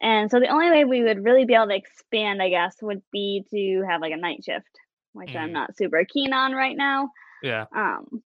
[0.00, 3.02] And so the only way we would really be able to expand, I guess, would
[3.12, 4.80] be to have like a night shift,
[5.12, 5.36] which mm.
[5.36, 7.10] I'm not super keen on right now.
[7.42, 7.66] Yeah.
[7.76, 8.22] Um,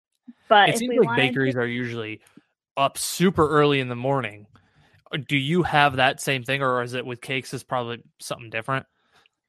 [0.48, 1.62] but it seems like bakeries to...
[1.62, 2.22] are usually
[2.78, 4.46] up super early in the morning.
[5.12, 7.52] Uh, do you have that same thing, or is it with cakes?
[7.54, 8.86] Is probably something different.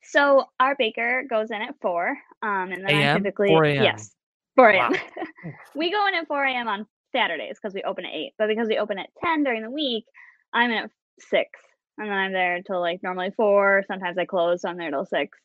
[0.02, 2.94] So our baker goes in at four, um, and then?
[2.94, 4.15] I typically yes,
[4.56, 4.92] 4 a.m.
[4.92, 5.52] Wow.
[5.76, 6.68] we go in at 4 a.m.
[6.68, 8.32] on Saturdays because we open at 8.
[8.38, 10.04] But because we open at 10 during the week,
[10.52, 10.90] I'm in at
[11.20, 11.50] 6.
[11.98, 13.84] And then I'm there until like normally 4.
[13.86, 15.38] Sometimes I close, so I'm there till 6.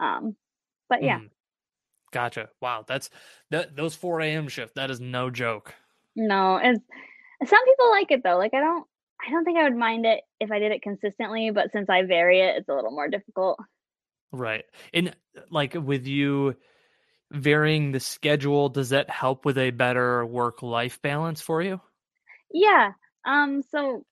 [0.00, 0.36] Um,
[0.88, 1.18] but yeah.
[1.18, 1.30] Mm.
[2.12, 2.48] Gotcha.
[2.60, 2.84] Wow.
[2.86, 3.10] That's
[3.50, 4.48] that those 4 a.m.
[4.48, 4.74] shift.
[4.74, 5.74] That is no joke.
[6.14, 6.56] No.
[6.56, 6.80] It's,
[7.46, 8.36] some people like it though.
[8.36, 8.86] Like I don't
[9.26, 12.02] I don't think I would mind it if I did it consistently, but since I
[12.02, 13.58] vary it, it's a little more difficult.
[14.32, 14.64] Right.
[14.92, 15.14] And
[15.50, 16.56] like with you
[17.32, 21.80] varying the schedule, does that help with a better work life balance for you?
[22.52, 22.92] Yeah.
[23.24, 24.04] Um so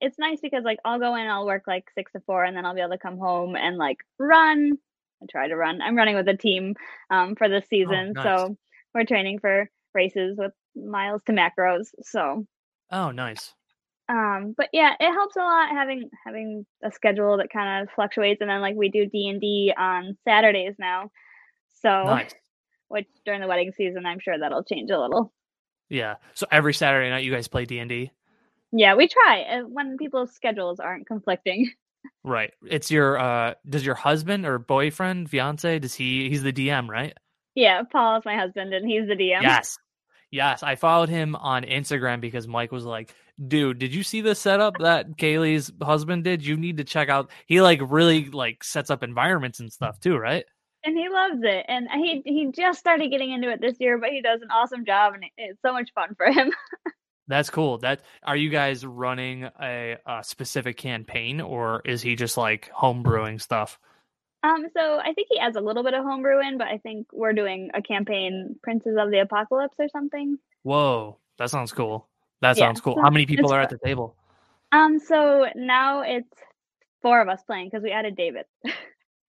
[0.00, 2.66] it's nice because like I'll go in, I'll work like 6 to 4 and then
[2.66, 4.78] I'll be able to come home and like run.
[5.22, 5.82] I try to run.
[5.82, 6.74] I'm running with a team
[7.10, 8.14] um for this Oh, season.
[8.14, 8.24] nice.
[8.24, 8.56] So
[8.94, 11.88] we're training for races with miles to macros.
[12.02, 12.46] So
[12.90, 13.54] Oh, nice.
[14.08, 18.40] um but yeah it helps a lot having having a schedule that kind of fluctuates
[18.40, 21.10] and then like we do d&d on saturdays now
[21.82, 22.34] so Nice.
[22.88, 25.32] Which during the wedding season i'm sure that'll change a little
[25.88, 26.16] Yeah.
[26.34, 28.10] So every Saturday night you guys play D&D?
[28.72, 31.70] yeah we try uh, when people's schedules aren't conflicting
[32.22, 32.52] Right.
[32.64, 37.14] It's your uh does your husband or boyfriend, fiance, does he he's the DM, right?
[37.54, 39.76] yeah paul is my husband and he's the dm Yes.
[40.30, 40.62] Yes.
[40.62, 43.14] I followed him on Instagram because Mike was like,
[43.48, 46.44] dude, did you see the setup that Kaylee's husband did?
[46.44, 50.16] You need to check out he like really like sets up environments and stuff too,
[50.16, 50.44] right?
[50.86, 54.10] And he loves it and he he just started getting into it this year but
[54.10, 56.52] he does an awesome job and it's so much fun for him
[57.28, 57.78] That's cool.
[57.78, 63.40] That are you guys running a, a specific campaign or is he just like homebrewing
[63.40, 63.80] stuff?
[64.44, 67.08] um so i think he adds a little bit of homebrew in but i think
[67.12, 72.08] we're doing a campaign princes of the apocalypse or something Whoa, that sounds cool.
[72.42, 73.00] That Yeah, sounds cool.
[73.00, 74.16] How many people it's are at the table?
[74.72, 76.28] Um, so now it's
[77.02, 78.46] four of us playing because we added David.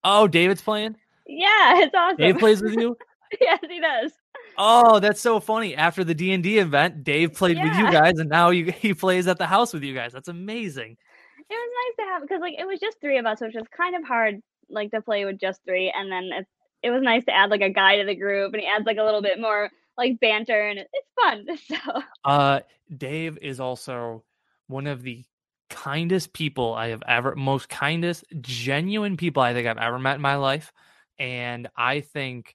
[0.04, 0.96] Oh, David's playing.
[1.26, 2.16] Yeah, it's awesome.
[2.16, 2.96] Dave plays with you.
[3.40, 4.12] yes, he does.
[4.56, 5.74] Oh, that's so funny.
[5.74, 8.94] After the D and D event, Dave played with you guys, and now you, he
[8.94, 10.12] plays at the house with you guys.
[10.12, 10.96] That's amazing.
[11.38, 13.64] It was nice to have because like it was just three of us, which was
[13.76, 16.46] kind of hard like to play with just three, and then it
[16.82, 18.98] it was nice to add like a guy to the group, and he adds like
[18.98, 21.46] a little bit more like banter, and it's fun.
[21.68, 22.60] So Uh,
[22.96, 24.22] Dave is also
[24.66, 25.24] one of the
[25.70, 30.20] kindest people I have ever, most kindest, genuine people I think I've ever met in
[30.20, 30.72] my life,
[31.18, 32.54] and I think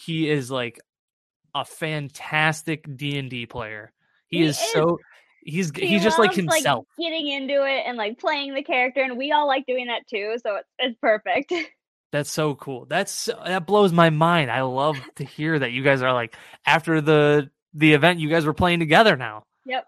[0.00, 0.80] he is like
[1.54, 3.92] a fantastic D and D player.
[4.28, 4.72] He, He is, is.
[4.72, 4.98] so
[5.42, 6.86] he's he he's just like himself.
[6.98, 10.36] getting into it and like playing the character, and we all like doing that too.
[10.42, 11.52] So it's it's perfect.
[12.12, 12.86] That's so cool.
[12.86, 14.50] That's that blows my mind.
[14.50, 16.34] I love to hear that you guys are like
[16.66, 19.44] after the the event, you guys were playing together now.
[19.64, 19.86] Yep.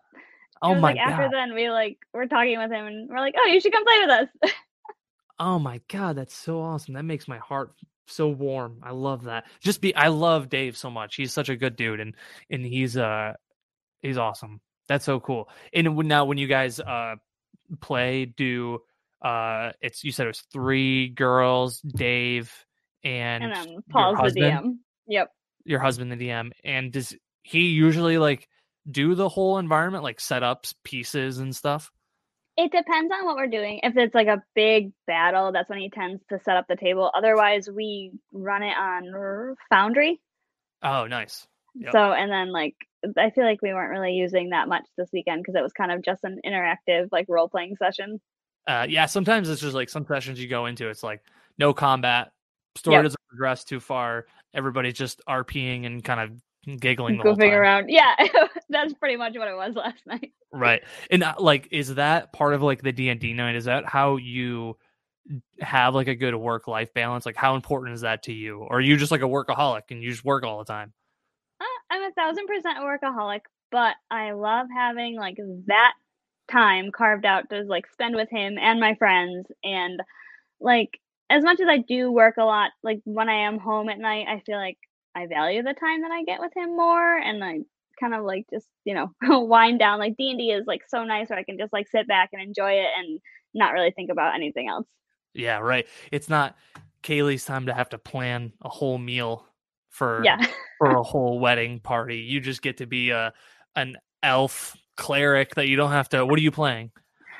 [0.63, 1.11] Oh my like god.
[1.11, 3.85] after then we like we're talking with him, and we're like, oh, you should come
[3.85, 4.53] play with us.
[5.39, 6.95] Oh my god, that's so awesome.
[6.95, 7.73] That makes my heart
[8.13, 8.79] so warm.
[8.83, 9.45] I love that.
[9.61, 11.17] Just be I love Dave so much.
[11.17, 12.15] He's such a good dude and
[12.51, 13.35] and he's uh
[14.01, 14.61] he's awesome.
[14.89, 15.49] That's so cool.
[15.73, 17.17] And now when you guys uh
[17.81, 18.81] play do
[19.23, 22.53] uh it's you said it was three girls, Dave
[23.05, 24.41] and, and your Paul's the?
[24.41, 24.77] DM.
[25.09, 25.29] Yep.
[25.65, 28.49] your husband the DM and does he usually like
[28.91, 31.91] do the whole environment like set up pieces and stuff?
[32.57, 33.81] It depends on what we're doing.
[33.83, 37.11] If it's like a big battle, that's when he tends to set up the table.
[37.15, 40.21] Otherwise, we run it on Foundry.
[40.83, 41.47] Oh, nice.
[41.75, 41.93] Yep.
[41.93, 42.75] So, and then like
[43.19, 45.91] I feel like we weren't really using that much this weekend because it was kind
[45.91, 48.21] of just an interactive like role playing session.
[48.67, 51.23] Uh, yeah, sometimes it's just like some sessions you go into, it's like
[51.59, 52.31] no combat,
[52.77, 53.03] story Yep.
[53.05, 54.27] doesn't progress too far.
[54.55, 56.31] Everybody's just RPing and kind of
[56.79, 57.89] giggling the whole Goofing around.
[57.89, 58.15] Yeah,
[58.69, 60.33] that's pretty much what it was last night.
[60.53, 60.83] Right.
[61.11, 63.57] And uh, like, is that part of like the D and D night?
[63.57, 64.77] Is that how you
[65.61, 67.27] have like a good work life balance?
[67.27, 68.59] Like, how important is that to you?
[68.59, 70.93] Or are you just like a workaholic and you just work all the time?
[71.61, 73.41] Uh, I'm a thousand percent a workaholic,
[73.71, 75.95] but I love having like that
[76.51, 79.47] time carved out to like spend with him and my friends.
[79.65, 80.01] And
[80.61, 81.01] like,
[81.31, 84.27] as much as I do work a lot, like when I am home at night,
[84.29, 84.79] I feel like
[85.15, 87.17] I value the time that I get with him more.
[87.19, 87.61] And I
[88.01, 89.11] kind of like just, you know,
[89.47, 89.99] wind down.
[89.99, 92.73] Like D&D is like so nice where I can just like sit back and enjoy
[92.73, 93.21] it and
[93.55, 94.87] not really think about anything else.
[95.35, 95.87] Yeah, right.
[96.11, 96.57] It's not
[97.03, 99.47] Kaylee's time to have to plan a whole meal
[99.91, 100.39] for Yeah.
[100.79, 102.19] for a whole wedding party.
[102.19, 103.33] You just get to be a
[103.77, 106.25] an elf cleric that you don't have to.
[106.25, 106.91] What are you playing?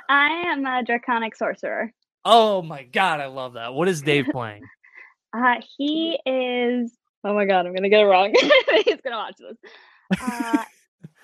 [0.09, 1.93] I am a draconic sorcerer.
[2.25, 3.75] Oh my god, I love that.
[3.75, 4.63] What is Dave playing?
[5.35, 6.93] Uh, he is.
[7.25, 8.35] Oh my god, I'm gonna get it wrong.
[8.85, 9.57] he's gonna watch this.
[10.21, 10.65] Uh,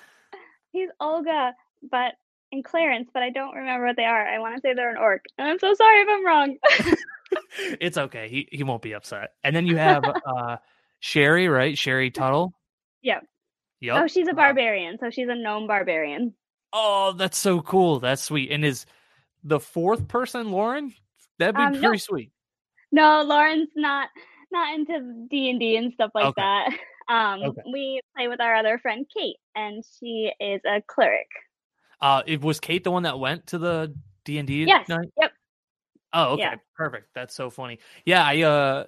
[0.72, 1.54] he's Olga,
[1.90, 2.14] but
[2.52, 4.26] and Clarence, but I don't remember what they are.
[4.26, 6.56] I want to say they're an orc, and I'm so sorry if I'm wrong.
[7.80, 8.28] it's okay.
[8.28, 9.32] He he won't be upset.
[9.44, 10.56] And then you have uh
[11.00, 11.76] Sherry, right?
[11.76, 12.54] Sherry Tuttle.
[13.02, 13.24] Yep.
[13.80, 13.96] Yep.
[13.96, 16.34] Oh, she's a barbarian, so she's a gnome barbarian.
[16.72, 18.00] Oh, that's so cool.
[18.00, 18.50] That's sweet.
[18.50, 18.86] And is
[19.44, 20.92] the fourth person Lauren?
[21.38, 21.96] That'd be Um, pretty no.
[21.96, 22.32] sweet.
[22.90, 24.08] No, Lauren's not
[24.50, 26.42] not into D and D and stuff like Okay.
[26.42, 26.70] that.
[27.08, 27.62] Um, Okay.
[27.72, 31.26] we play with our other friend Kate, and she is a cleric.
[32.02, 33.94] Uh, it was Kate the one that went to the
[34.24, 35.08] D and D night.
[35.16, 35.32] Yep.
[36.12, 36.54] Oh, okay, Yeah.
[36.76, 37.08] perfect.
[37.14, 37.78] That's so funny.
[38.04, 38.84] Yeah, I uh,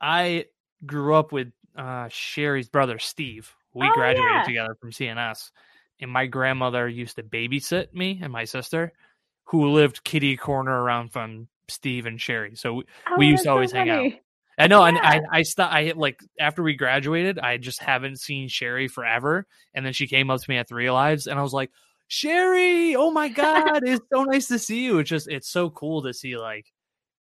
[0.00, 0.46] I
[0.84, 3.54] grew up with uh Sherry's brother Steve.
[3.72, 4.42] We Oh, graduated yeah.
[4.42, 5.52] together from CNS,
[6.00, 8.92] and my grandmother used to babysit me and my sister,
[9.44, 12.56] who lived kitty corner around from Steve and Sherry.
[12.56, 14.12] So we, Oh, We used to that's so always hang out.
[14.58, 18.48] I know, and I I st- I like after we graduated, I just haven't seen
[18.48, 21.52] Sherry forever, and then she came up to me at Three Lives, and I was
[21.52, 21.70] like,
[22.08, 24.98] Sherry, oh my god, it's so nice to see you.
[25.00, 26.70] It's just it's so cool to see like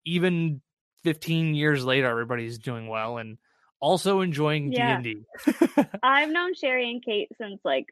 [0.05, 0.61] even
[1.03, 3.37] 15 years later, everybody's doing well and
[3.79, 4.95] also enjoying D Yeah.
[4.95, 5.25] and D.
[6.03, 7.87] I've known Sherry and Kate since like,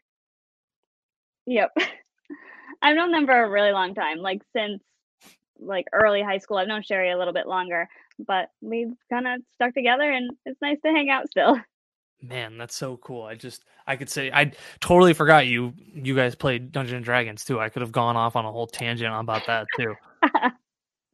[1.45, 1.71] yep.
[2.81, 4.81] I've known them for a really long time, like since
[5.59, 6.57] like early high school.
[6.57, 7.87] I've known Sherry a little bit longer,
[8.25, 11.59] but we've kind of stuck together and it's nice to hang out still.
[12.21, 13.23] Man, that's so cool.
[13.23, 17.43] I just I could say I totally forgot you you guys played Dungeons and Dragons
[17.43, 17.59] too.
[17.59, 19.95] I could have gone off on a whole tangent about that too.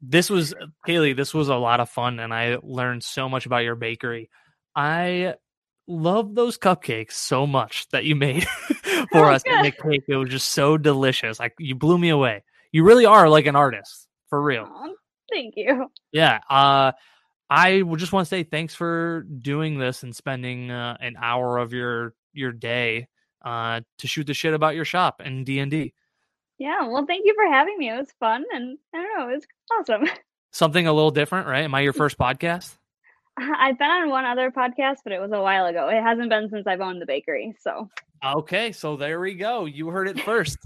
[0.01, 0.53] this was
[0.85, 4.29] Kaylee, this was a lot of fun and I learned so much about your bakery.
[4.75, 5.35] I
[5.87, 8.45] love those cupcakes so much that you made
[8.85, 10.03] oh, for Oh, us and the cake.
[10.09, 11.39] It was just so delicious.
[11.39, 12.43] Like you blew me away.
[12.73, 14.07] You really are like an artist.
[14.29, 14.67] For real.
[14.69, 14.89] Aw,
[15.31, 15.87] thank you.
[16.11, 16.39] Yeah.
[16.49, 16.91] Uh
[17.49, 21.57] I would just want to say thanks for doing this and spending uh, an hour
[21.57, 23.07] of your your day
[23.43, 25.93] uh to shoot the shit about your shop and D&D.
[26.59, 27.89] Yeah, well, thank you for having me.
[27.89, 29.47] It was fun and I don't know, it was
[29.79, 30.07] awesome.
[30.51, 31.63] Something a little different, right?
[31.63, 32.77] Am I your first podcast?
[33.37, 35.89] I've been on one other podcast, but it was a while ago.
[35.89, 37.87] It hasn't been since I've owned the bakery, so.
[38.25, 39.65] Okay, so there we go.
[39.65, 40.57] You heard it first.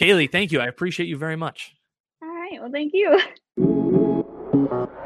[0.00, 0.60] Kaylee, thank you.
[0.60, 1.74] I appreciate you very much.
[2.44, 3.18] Right, well, thank you.